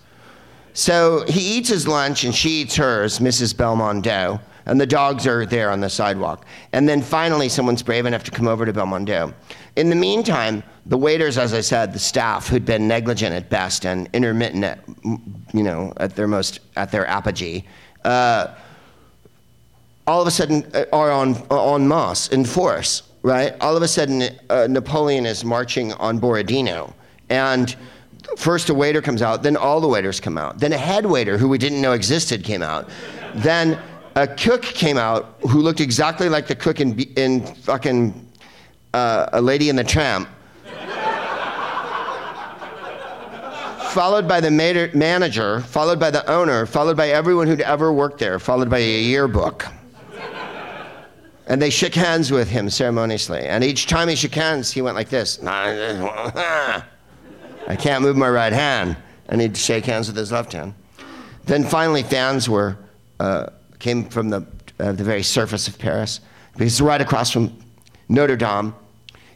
So 0.73 1.25
he 1.27 1.57
eats 1.57 1.69
his 1.69 1.87
lunch 1.87 2.23
and 2.23 2.35
she 2.35 2.61
eats 2.61 2.75
hers, 2.75 3.19
Mrs. 3.19 3.53
Belmondo 3.53 4.41
and 4.65 4.79
the 4.79 4.85
dogs 4.85 5.27
are 5.27 5.45
there 5.45 5.69
on 5.69 5.79
the 5.79 5.89
sidewalk. 5.89 6.45
And 6.73 6.87
then 6.87 7.01
finally, 7.01 7.49
someone's 7.49 7.83
brave 7.83 8.05
enough 8.05 8.23
to 8.25 8.31
come 8.31 8.47
over 8.47 8.65
to 8.65 8.73
Belmondo. 8.73 9.33
In 9.75 9.89
the 9.89 9.95
meantime, 9.95 10.63
the 10.85 10.97
waiters, 10.97 11.37
as 11.37 11.53
I 11.53 11.61
said, 11.61 11.93
the 11.93 11.99
staff 11.99 12.47
who'd 12.47 12.65
been 12.65 12.87
negligent 12.87 13.35
at 13.35 13.49
best 13.49 13.85
and 13.85 14.09
intermittent 14.13 14.63
at, 14.63 14.79
you 15.53 15.63
know, 15.63 15.93
at 15.97 16.15
their 16.15 16.27
most, 16.27 16.59
at 16.75 16.91
their 16.91 17.05
apogee, 17.07 17.63
uh, 18.03 18.55
all 20.07 20.21
of 20.21 20.27
a 20.27 20.31
sudden 20.31 20.63
uh, 20.73 20.85
are 20.93 21.11
on, 21.11 21.35
on 21.49 21.87
masse, 21.87 22.27
in 22.29 22.45
force, 22.45 23.03
right? 23.23 23.55
All 23.61 23.75
of 23.75 23.83
a 23.83 23.87
sudden, 23.87 24.23
uh, 24.49 24.67
Napoleon 24.69 25.25
is 25.25 25.43
marching 25.43 25.93
on 25.93 26.19
Borodino. 26.19 26.93
And 27.29 27.75
first 28.37 28.69
a 28.69 28.73
waiter 28.73 29.01
comes 29.01 29.21
out, 29.21 29.43
then 29.43 29.57
all 29.57 29.81
the 29.81 29.87
waiters 29.87 30.19
come 30.19 30.37
out. 30.37 30.59
Then 30.59 30.73
a 30.73 30.77
head 30.77 31.05
waiter 31.05 31.37
who 31.37 31.49
we 31.49 31.57
didn't 31.57 31.81
know 31.81 31.93
existed 31.93 32.43
came 32.43 32.61
out. 32.61 32.89
Then 33.33 33.79
a 34.15 34.27
cook 34.27 34.61
came 34.61 34.97
out 34.97 35.35
who 35.41 35.61
looked 35.61 35.81
exactly 35.81 36.29
like 36.29 36.47
the 36.47 36.55
cook 36.55 36.79
in, 36.79 36.99
in 37.17 37.45
fucking 37.45 38.27
uh, 38.93 39.27
A 39.33 39.41
Lady 39.41 39.69
in 39.69 39.75
the 39.75 39.83
Tramp. 39.83 40.29
followed 43.95 44.27
by 44.27 44.41
the 44.41 44.51
manager, 44.51 45.61
followed 45.61 45.97
by 45.97 46.11
the 46.11 46.29
owner, 46.29 46.65
followed 46.65 46.97
by 46.97 47.07
everyone 47.09 47.47
who'd 47.47 47.61
ever 47.61 47.93
worked 47.93 48.19
there, 48.19 48.39
followed 48.39 48.69
by 48.69 48.79
a 48.79 49.01
yearbook. 49.01 49.65
And 51.47 51.61
they 51.61 51.69
shook 51.69 51.93
hands 51.93 52.29
with 52.29 52.49
him 52.49 52.69
ceremoniously. 52.69 53.39
And 53.41 53.63
each 53.63 53.85
time 53.87 54.09
he 54.09 54.15
shook 54.15 54.33
hands, 54.33 54.71
he 54.71 54.81
went 54.81 54.97
like 54.97 55.09
this 55.09 55.39
I 55.45 56.83
can't 57.77 58.01
move 58.01 58.17
my 58.17 58.29
right 58.29 58.51
hand. 58.51 58.97
And 59.29 59.39
he'd 59.39 59.55
shake 59.55 59.85
hands 59.85 60.07
with 60.07 60.17
his 60.17 60.31
left 60.31 60.53
hand. 60.53 60.73
Then 61.45 61.63
finally, 61.63 62.03
fans 62.03 62.49
were 62.49 62.77
uh, 63.19 63.47
came 63.85 64.03
from 64.03 64.31
the, 64.31 64.43
uh, 64.79 64.91
the 64.93 65.03
very 65.03 65.21
surface 65.21 65.67
of 65.67 65.77
Paris, 65.77 66.19
because 66.53 66.73
it's 66.73 66.81
right 66.81 67.01
across 67.01 67.29
from 67.29 67.55
Notre 68.09 68.35
Dame 68.35 68.73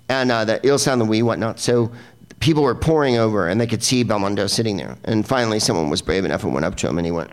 and 0.10 0.32
uh, 0.32 0.44
the 0.44 0.68
Ile 0.68 0.80
Saint 0.80 0.98
Louis, 1.00 1.22
whatnot. 1.22 1.60
So 1.60 1.92
people 2.40 2.64
were 2.64 2.74
pouring 2.74 3.18
over, 3.18 3.48
and 3.48 3.62
they 3.62 3.68
could 3.68 3.84
see 3.84 4.04
Belmondo 4.04 4.50
sitting 4.50 4.76
there. 4.76 4.98
And 5.04 5.24
finally, 5.28 5.60
someone 5.60 5.92
was 5.92 6.02
brave 6.02 6.26
enough 6.26 6.44
and 6.44 6.52
went 6.52 6.66
up 6.66 6.76
to 6.78 6.90
him, 6.90 6.98
and 6.98 7.06
he 7.06 7.12
went, 7.12 7.30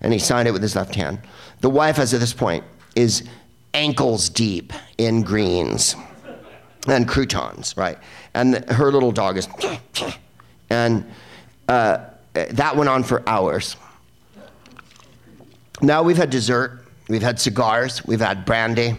and 0.00 0.12
he 0.12 0.18
signed 0.18 0.48
it 0.48 0.50
with 0.50 0.62
his 0.62 0.74
left 0.74 0.96
hand. 0.96 1.20
The 1.60 1.70
wife, 1.70 2.00
as 2.00 2.12
at 2.12 2.18
this 2.18 2.32
point, 2.32 2.64
is 2.96 3.22
ankles 3.72 4.28
deep 4.28 4.72
in 4.98 5.22
greens 5.22 5.94
and 6.88 7.06
croutons, 7.06 7.76
right? 7.76 7.98
And 8.34 8.54
the, 8.54 8.74
her 8.74 8.90
little 8.90 9.12
dog 9.12 9.36
is, 9.36 9.46
and 10.70 11.08
uh, 11.68 11.98
that 12.32 12.76
went 12.76 12.88
on 12.88 13.04
for 13.04 13.22
hours. 13.28 13.76
Now 15.84 16.04
we've 16.04 16.16
had 16.16 16.30
dessert, 16.30 16.84
we've 17.08 17.22
had 17.22 17.40
cigars, 17.40 18.06
we've 18.06 18.20
had 18.20 18.44
brandy, 18.44 18.96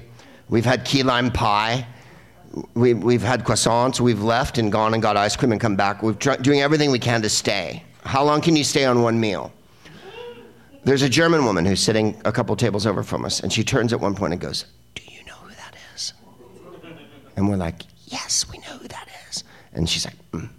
we've 0.50 0.66
had 0.66 0.84
key 0.84 1.02
lime 1.02 1.32
pie, 1.32 1.88
we, 2.74 2.94
we've 2.94 3.22
had 3.22 3.46
croissants, 3.46 4.02
we've 4.02 4.22
left 4.22 4.58
and 4.58 4.70
gone 4.70 4.94
and 4.94 5.02
got 5.02 5.16
ice 5.16 5.38
cream 5.38 5.54
and 5.54 5.62
come 5.62 5.78
back. 5.78 6.04
We're 6.04 6.12
doing 6.12 6.62
everything 6.62 6.92
we 6.92 7.00
can 7.00 7.22
to 7.22 7.30
stay. 7.30 7.84
How 8.04 8.22
long 8.22 8.42
can 8.42 8.58
you 8.58 8.66
stay 8.66 8.84
on 8.84 9.02
one 9.02 9.18
meal? 9.18 9.54
There's 10.84 11.04
a 11.04 11.10
German 11.10 11.46
woman 11.46 11.66
who's 11.66 11.80
sitting 11.80 12.22
a 12.26 12.34
couple 12.34 12.54
tables 12.58 12.86
over 12.86 13.02
from 13.02 13.24
us, 13.24 13.40
and 13.40 13.52
she 13.52 13.64
turns 13.64 13.94
at 13.94 14.02
one 14.02 14.14
point 14.14 14.34
and 14.34 14.42
goes, 14.42 14.66
Do 14.94 15.04
you 15.08 15.24
know 15.26 15.36
who 15.36 15.56
that 15.56 15.76
is? 15.96 16.14
And 17.38 17.48
we're 17.48 17.56
like, 17.56 17.84
Yes, 18.08 18.46
we 18.52 18.58
know 18.58 18.78
who 18.78 18.90
that 18.90 19.08
is. 19.30 19.46
And 19.72 19.90
she's 19.90 20.04
like, 20.04 20.16
mm. 20.34 20.50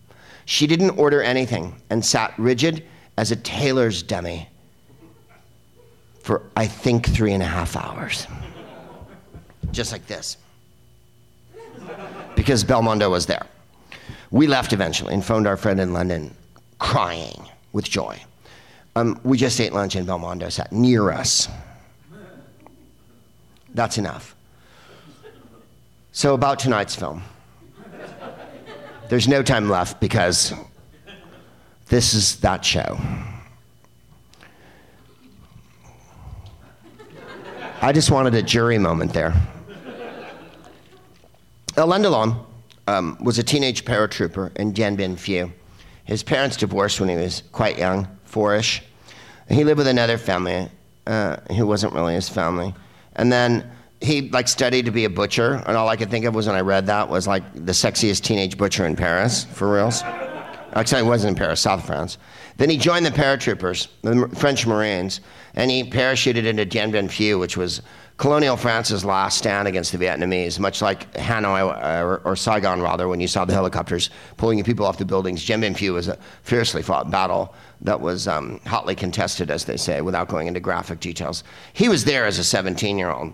She 0.46 0.66
didn't 0.66 0.99
order 0.99 1.22
anything 1.22 1.81
and 1.90 2.03
sat 2.03 2.33
rigid 2.38 2.83
as 3.18 3.31
a 3.31 3.37
tailor's 3.37 4.03
dummy 4.03 4.49
for, 6.25 6.41
I 6.57 6.67
think, 6.67 7.07
three 7.07 7.35
and 7.35 7.43
a 7.43 7.47
half 7.47 7.77
hours. 7.77 8.27
Just 9.73 9.93
like 9.93 10.07
this. 10.07 10.39
Because 12.35 12.65
Belmondo 12.65 13.11
was 13.11 13.27
there. 13.27 13.47
We 14.31 14.47
left 14.47 14.73
eventually 14.73 15.13
and 15.13 15.23
phoned 15.23 15.47
our 15.47 15.59
friend 15.59 15.79
in 15.79 15.93
London, 15.93 16.35
crying 16.79 17.47
with 17.75 17.85
joy. 17.85 18.19
Um, 18.97 19.21
we 19.23 19.37
just 19.37 19.61
ate 19.61 19.75
lunch 19.75 19.97
and 19.97 20.09
Belmondo 20.09 20.51
sat 20.51 20.73
near 20.73 21.11
us. 21.11 21.47
That's 23.75 23.99
enough. 23.99 24.35
So, 26.13 26.33
about 26.33 26.59
tonight's 26.59 26.97
film. 26.97 27.23
There's 29.11 29.29
no 29.29 29.43
time 29.43 29.69
left 29.69 30.01
because 30.01 30.55
this 31.89 32.15
is 32.15 32.37
that 32.37 32.65
show. 32.65 32.99
I 37.85 37.92
just 37.92 38.11
wanted 38.11 38.35
a 38.35 38.40
jury 38.40 38.79
moment 38.79 39.12
there. 39.12 39.35
Alain 41.77 42.01
Delon 42.01 42.42
um, 42.87 43.18
was 43.20 43.38
a 43.38 43.42
teenage 43.42 43.85
paratrooper 43.85 44.57
in 44.57 44.73
Dien 44.73 44.97
Bien 44.97 45.14
Phu. 45.16 45.53
His 46.07 46.23
parents 46.23 46.57
divorced 46.57 46.99
when 46.99 47.11
he 47.11 47.16
was 47.16 47.42
quite 47.53 47.77
young, 47.77 48.09
four-ish. 48.25 48.83
He 49.51 49.64
lived 49.64 49.77
with 49.77 49.87
another 49.87 50.16
family 50.16 50.70
uh, 51.07 51.37
who 51.55 51.66
wasn't 51.66 51.92
really 51.92 52.14
his 52.14 52.27
family. 52.27 52.75
And 53.16 53.31
then 53.31 53.70
he 54.01 54.31
like 54.31 54.49
studied 54.49 54.87
to 54.87 54.90
be 54.90 55.05
a 55.05 55.11
butcher, 55.11 55.62
and 55.66 55.77
all 55.77 55.90
I 55.90 55.97
could 55.97 56.11
think 56.11 56.25
of 56.25 56.35
was 56.35 56.47
when 56.47 56.57
I 56.57 56.61
read 56.61 56.87
that 56.87 57.11
was 57.11 57.27
like 57.27 57.53
the 57.53 57.73
sexiest 57.73 58.23
teenage 58.23 58.57
butcher 58.57 58.87
in 58.87 58.97
Paris, 58.97 59.44
for 59.44 59.70
reals. 59.70 60.03
Actually, 60.75 61.03
it 61.03 61.07
wasn't 61.07 61.31
in 61.31 61.35
Paris, 61.37 61.61
South 61.61 61.87
France. 61.87 62.19
Then 62.57 62.69
he 62.69 62.77
joined 62.77 63.07
the 63.07 63.11
paratroopers, 63.11 63.89
the 64.03 64.29
French 64.37 64.67
Marines, 64.67 65.21
and 65.55 65.71
he 65.71 65.85
parachuted 65.85 66.47
into 66.47 66.65
Dien 66.65 66.91
Bien 66.91 67.09
Phu, 67.09 67.39
which 67.39 67.57
was 67.57 67.81
colonial 68.17 68.57
France's 68.57 69.05
last 69.05 69.39
stand 69.39 69.69
against 69.69 69.93
the 69.93 69.99
Vietnamese, 69.99 70.59
much 70.59 70.83
like 70.83 71.13
Hanoi 71.15 71.63
uh, 71.63 72.05
or, 72.05 72.19
or, 72.25 72.37
Saigon, 72.37 72.81
rather, 72.81 73.09
when 73.09 73.21
you 73.21 73.29
saw 73.29 73.45
the 73.45 73.53
helicopters 73.53 74.11
pulling 74.37 74.63
people 74.65 74.85
off 74.85 74.99
the 74.99 75.05
buildings. 75.05 75.45
Dien 75.45 75.61
Bien 75.61 75.75
Phu 75.75 75.95
was 75.95 76.09
a 76.09 76.19
fiercely 76.43 76.83
fought 76.83 77.09
battle 77.11 77.55
that 77.81 78.01
was 78.01 78.27
um, 78.27 78.61
hotly 78.67 78.97
contested, 78.97 79.51
as 79.51 79.65
they 79.65 79.77
say, 79.77 80.01
without 80.01 80.29
going 80.29 80.49
into 80.49 80.61
graphic 80.61 80.99
details. 80.99 81.45
He 81.73 81.89
was 81.89 82.05
there 82.05 82.27
as 82.27 82.39
a 82.39 82.45
17 82.45 82.99
year 82.99 83.11
old. 83.11 83.33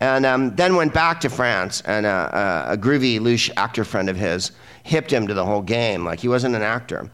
And 0.00 0.26
um, 0.26 0.56
then 0.56 0.74
went 0.74 0.92
back 0.92 1.20
to 1.20 1.30
France, 1.30 1.80
and 1.82 2.06
uh, 2.06 2.64
a 2.66 2.76
groovy, 2.76 3.20
louche 3.20 3.50
actor 3.56 3.84
friend 3.84 4.08
of 4.08 4.16
his 4.16 4.50
hipped 4.82 5.12
him 5.12 5.26
to 5.26 5.34
the 5.34 5.44
whole 5.44 5.62
game, 5.62 6.04
like 6.04 6.20
he 6.20 6.28
wasn't 6.28 6.54
an 6.54 6.62
actor. 6.62 7.10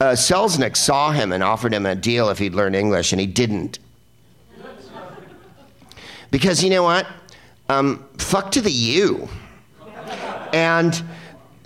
Uh, 0.00 0.12
Selznick 0.12 0.76
saw 0.76 1.12
him 1.12 1.32
and 1.32 1.42
offered 1.42 1.72
him 1.72 1.86
a 1.86 1.94
deal 1.94 2.28
if 2.30 2.38
he'd 2.38 2.54
learn 2.54 2.74
English, 2.74 3.12
and 3.12 3.20
he 3.20 3.26
didn't. 3.26 3.78
Because 6.30 6.64
you 6.64 6.70
know 6.70 6.82
what? 6.82 7.06
Um, 7.68 8.08
fuck 8.18 8.50
to 8.52 8.60
the 8.60 8.72
U. 8.72 9.28
And 10.52 11.02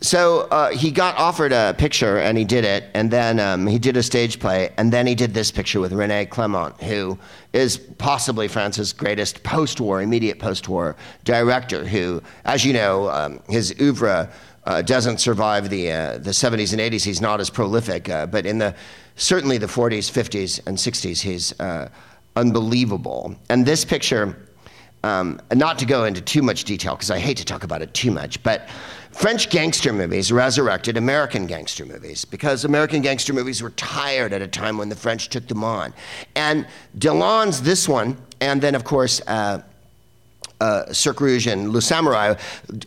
so 0.01 0.43
uh, 0.51 0.71
he 0.71 0.91
got 0.91 1.17
offered 1.17 1.53
a 1.53 1.75
picture 1.77 2.19
and 2.19 2.39
he 2.39 2.45
did 2.45 2.65
it, 2.65 2.85
and 2.95 3.11
then 3.11 3.41
um, 3.41 3.67
he 3.67 3.79
did 3.79 3.97
a 3.97 4.03
stage 4.03 4.39
play, 4.39 4.71
and 4.77 4.93
then 4.93 5.07
he 5.07 5.15
did 5.15 5.35
this 5.35 5.51
picture 5.51 5.81
with 5.81 5.93
Rene 5.93 6.27
Clement, 6.27 6.81
who 6.83 7.19
is 7.53 7.79
possibly 7.99 8.47
France's 8.47 8.93
greatest 8.93 9.43
post 9.43 9.81
war, 9.81 10.01
immediate 10.01 10.39
post 10.39 10.69
war 10.69 10.95
director, 11.25 11.85
who, 11.85 12.23
as 12.45 12.65
you 12.65 12.73
know, 12.73 13.11
um, 13.11 13.41
his 13.49 13.75
oeuvre 13.81 14.31
uh, 14.69 14.83
doesn't 14.83 15.19
survive 15.19 15.71
the, 15.71 15.91
uh, 15.91 16.19
the 16.19 16.31
70s 16.31 16.73
and 16.73 16.81
80s. 16.81 17.03
He's 17.03 17.23
not 17.23 17.41
as 17.41 17.49
prolific, 17.49 18.11
uh, 18.11 18.27
but 18.27 18.45
in 18.45 18.59
the 18.59 18.75
certainly 19.17 19.57
the 19.57 19.67
40s, 19.67 20.13
50s, 20.13 20.61
and 20.67 20.77
60s, 20.77 21.23
he's 21.23 21.59
uh, 21.59 21.89
unbelievable. 22.37 23.35
And 23.49 23.65
this 23.65 23.83
picture, 23.87 24.47
um, 25.05 25.41
not 25.55 25.79
to 25.79 25.87
go 25.87 26.05
into 26.05 26.21
too 26.21 26.43
much 26.43 26.65
detail 26.65 26.95
because 26.97 27.11
I 27.11 27.19
hate 27.19 27.39
to 27.39 27.47
talk 27.47 27.65
about 27.65 27.81
it 27.81 27.95
too 27.95 28.11
much, 28.11 28.43
but 28.43 28.69
French 29.11 29.49
gangster 29.49 29.91
movies 29.91 30.31
resurrected 30.31 30.99
American 30.99 31.47
gangster 31.47 31.87
movies 31.87 32.27
because 32.27 32.67
American 32.67 33.01
gangster 33.01 33.33
movies 33.33 33.63
were 33.63 33.71
tired 33.71 34.35
at 34.35 34.43
a 34.43 34.47
time 34.47 34.77
when 34.77 34.91
the 34.91 34.97
French 34.97 35.31
took 35.31 35.49
them 35.49 35.65
on. 35.65 35.95
And 36.37 36.67
Delon's 36.99 37.63
this 37.63 37.89
one, 37.89 38.19
and 38.43 38.61
then 38.61 38.75
of 38.75 38.85
course 38.85 39.23
uh, 39.27 39.63
uh, 40.61 40.93
Cercle 40.93 41.27
Rouge 41.27 41.47
and 41.47 41.71
Le 41.71 41.81
Samouraï. 41.81 42.39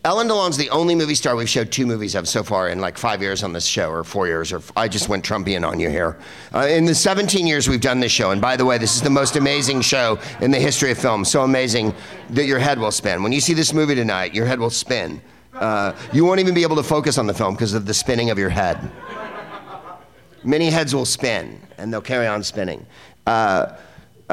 Alain 0.04 0.26
Delon's 0.26 0.56
the 0.56 0.70
only 0.70 0.94
movie 0.94 1.14
star 1.14 1.36
we've 1.36 1.48
showed 1.48 1.70
two 1.70 1.86
movies 1.86 2.14
of 2.14 2.28
so 2.28 2.42
far 2.42 2.68
in 2.68 2.80
like 2.80 2.98
five 2.98 3.22
years 3.22 3.42
on 3.42 3.52
this 3.52 3.64
show, 3.64 3.90
or 3.90 4.04
four 4.04 4.26
years, 4.26 4.52
or 4.52 4.62
I 4.76 4.88
just 4.88 5.08
went 5.08 5.24
Trumpian 5.24 5.66
on 5.66 5.80
you 5.80 5.88
here. 5.88 6.18
Uh, 6.54 6.66
in 6.66 6.84
the 6.84 6.94
17 6.94 7.46
years 7.46 7.68
we've 7.68 7.80
done 7.80 8.00
this 8.00 8.12
show, 8.12 8.30
and 8.30 8.40
by 8.40 8.56
the 8.56 8.64
way, 8.64 8.78
this 8.78 8.94
is 8.94 9.02
the 9.02 9.10
most 9.10 9.36
amazing 9.36 9.80
show 9.80 10.18
in 10.40 10.50
the 10.50 10.58
history 10.58 10.90
of 10.90 10.98
film. 10.98 11.24
So 11.24 11.42
amazing 11.42 11.94
that 12.30 12.46
your 12.46 12.58
head 12.58 12.78
will 12.78 12.92
spin. 12.92 13.22
When 13.22 13.32
you 13.32 13.40
see 13.40 13.54
this 13.54 13.72
movie 13.72 13.94
tonight, 13.94 14.34
your 14.34 14.46
head 14.46 14.58
will 14.58 14.70
spin. 14.70 15.20
Uh, 15.54 15.94
you 16.12 16.24
won't 16.24 16.40
even 16.40 16.54
be 16.54 16.62
able 16.62 16.76
to 16.76 16.82
focus 16.82 17.18
on 17.18 17.26
the 17.26 17.34
film 17.34 17.54
because 17.54 17.74
of 17.74 17.86
the 17.86 17.94
spinning 17.94 18.30
of 18.30 18.38
your 18.38 18.48
head. 18.48 18.90
Many 20.44 20.70
heads 20.70 20.94
will 20.94 21.04
spin, 21.04 21.60
and 21.78 21.92
they'll 21.92 22.00
carry 22.00 22.26
on 22.26 22.42
spinning. 22.42 22.84
Uh, 23.26 23.76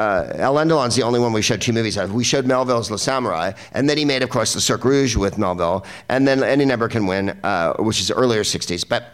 uh, 0.00 0.32
Alain 0.38 0.66
Delon's 0.66 0.96
the 0.96 1.02
only 1.02 1.20
one 1.20 1.32
we 1.32 1.42
showed 1.42 1.60
two 1.60 1.74
movies 1.74 1.98
of. 1.98 2.14
We 2.14 2.24
showed 2.24 2.46
Melville's 2.46 2.90
Le 2.90 2.96
Samouraï, 2.96 3.54
and 3.72 3.88
then 3.88 3.98
he 3.98 4.06
made, 4.06 4.22
of 4.22 4.30
course, 4.30 4.54
the 4.54 4.60
Cercle 4.60 4.90
Rouge 4.90 5.14
with 5.14 5.36
Melville, 5.36 5.84
and 6.08 6.26
then 6.26 6.42
Any 6.42 6.64
Number 6.64 6.88
Can 6.88 7.06
Win, 7.06 7.38
uh, 7.44 7.74
which 7.74 8.00
is 8.00 8.10
earlier 8.10 8.42
60s. 8.42 8.88
But 8.88 9.10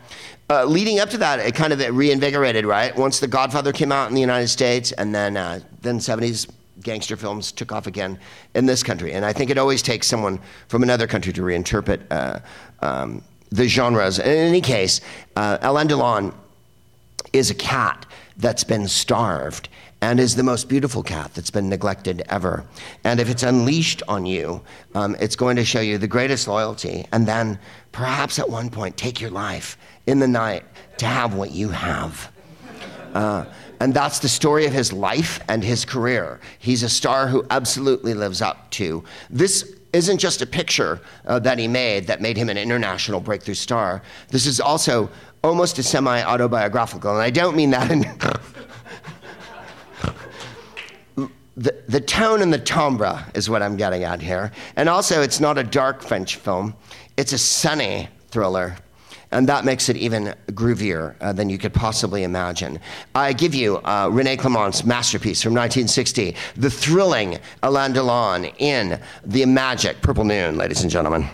uh, 0.49 0.65
leading 0.65 1.01
up 1.01 1.11
to 1.11 1.19
that, 1.19 1.41
it 1.41 1.57
kind 1.57 1.73
of 1.73 1.81
reinvigorated, 1.97 2.65
right? 2.65 2.97
Once 2.97 3.19
The 3.19 3.27
Godfather 3.27 3.73
came 3.73 3.91
out 3.91 4.09
in 4.09 4.15
the 4.15 4.21
United 4.21 4.47
States, 4.47 4.93
and 4.93 5.13
then 5.13 5.37
uh, 5.37 5.59
then 5.83 5.99
70s 5.99 6.49
gangster 6.83 7.17
films 7.17 7.51
took 7.51 7.73
off 7.73 7.89
again 7.89 8.17
in 8.55 8.67
this 8.67 8.85
country. 8.85 9.13
And 9.13 9.25
I 9.25 9.33
think 9.33 9.51
it 9.51 9.59
always 9.59 9.83
takes 9.83 10.07
someone 10.07 10.39
from 10.69 10.85
another 10.85 11.09
country 11.09 11.33
to 11.33 11.43
reinterpret 11.43 12.01
uh, 12.13 12.39
um, 12.81 13.25
the 13.51 13.67
genres. 13.67 14.21
And 14.21 14.31
In 14.31 14.47
any 14.47 14.61
case, 14.61 15.01
uh, 15.35 15.59
Alain 15.63 15.89
Delon 15.89 16.33
is 17.33 17.51
a 17.51 17.55
cat 17.55 18.07
that's 18.37 18.63
been 18.63 18.87
starved 18.87 19.69
and 20.07 20.21
is 20.21 20.37
the 20.37 20.43
most 20.45 20.69
beautiful 20.69 21.03
cat 21.03 21.35
that's 21.35 21.51
been 21.51 21.69
neglected 21.69 22.23
ever. 22.29 22.65
And 23.03 23.19
if 23.19 23.29
it's 23.29 23.43
unleashed 23.43 24.05
on 24.07 24.25
you, 24.25 24.63
um, 24.95 25.17
it's 25.19 25.35
going 25.35 25.57
to 25.57 25.65
show 25.65 25.81
you 25.81 25.99
the 25.99 26.07
greatest 26.07 26.47
loyalty, 26.47 27.09
and 27.11 27.27
then 27.27 27.59
perhaps 27.91 28.39
at 28.39 28.49
one 28.49 28.71
point 28.71 28.97
take 28.97 29.21
your 29.21 29.33
life 29.33 29.77
in 30.07 30.21
the 30.21 30.29
night 30.29 30.63
to 30.99 31.07
have 31.07 31.35
what 31.35 31.51
you 31.51 31.71
have. 31.71 32.31
Uh, 33.15 33.47
and 33.81 33.93
that's 33.93 34.21
the 34.21 34.29
story 34.29 34.65
of 34.65 34.73
his 34.73 34.93
life 34.93 35.41
and 35.49 35.65
his 35.65 35.85
career. 35.85 36.39
He's 36.61 36.85
a 36.85 36.89
star 36.89 37.27
who 37.27 37.45
absolutely 37.51 38.15
lives 38.15 38.41
up 38.41 38.71
to. 38.73 39.03
This 39.29 39.75
isn't 39.93 40.19
just 40.19 40.41
a 40.41 40.47
picture 40.47 41.01
uh, 41.27 41.41
that 41.41 41.59
he 41.59 41.67
made 41.67 42.07
that 42.07 42.21
made 42.21 42.37
him 42.37 42.49
an 42.49 42.57
international 42.57 43.19
breakthrough 43.19 43.55
star. 43.55 44.03
This 44.29 44.47
is 44.47 44.61
also 44.61 45.11
almost 45.43 45.81
a 45.81 45.83
semi 45.83 46.23
autobiographical. 46.23 47.11
And 47.11 47.23
I 47.23 47.31
don't 47.31 47.57
mean 47.57 47.71
that 47.71 47.91
in. 47.91 48.05
the, 51.57 51.75
the 51.89 52.01
tone 52.01 52.43
and 52.43 52.53
the 52.53 52.59
timbre 52.59 53.25
is 53.35 53.49
what 53.49 53.63
I'm 53.63 53.77
getting 53.77 54.05
at 54.05 54.21
here. 54.21 54.53
And 54.77 54.89
also, 54.89 55.23
it's 55.23 55.41
not 55.41 55.57
a 55.57 55.65
dark 55.65 56.03
French 56.03 56.37
film, 56.37 56.75
it's 57.17 57.33
a 57.33 57.39
sunny 57.39 58.09
thriller. 58.29 58.77
And 59.33 59.49
that 59.49 59.65
makes 59.65 59.89
it 59.89 59.97
even 59.97 60.35
groovier 60.53 61.17
uh, 61.21 61.33
than 61.33 61.51
you 61.51 61.59
could 61.59 61.75
possibly 61.75 62.23
imagine. 62.23 62.79
I 63.15 63.33
give 63.33 63.55
you 63.55 63.79
uh, 63.79 64.09
Rene 64.13 64.37
Clément's 64.37 64.85
masterpiece 64.85 65.43
from 65.43 65.53
1960, 65.53 66.37
the 66.57 66.71
thrilling 66.71 67.39
Alain 67.63 67.93
Delon 67.93 68.55
in 68.59 69.01
The 69.25 69.45
Magic 69.47 70.01
Purple 70.01 70.25
Noon, 70.25 70.57
ladies 70.57 70.83
and 70.83 70.91
gentlemen. 70.91 71.29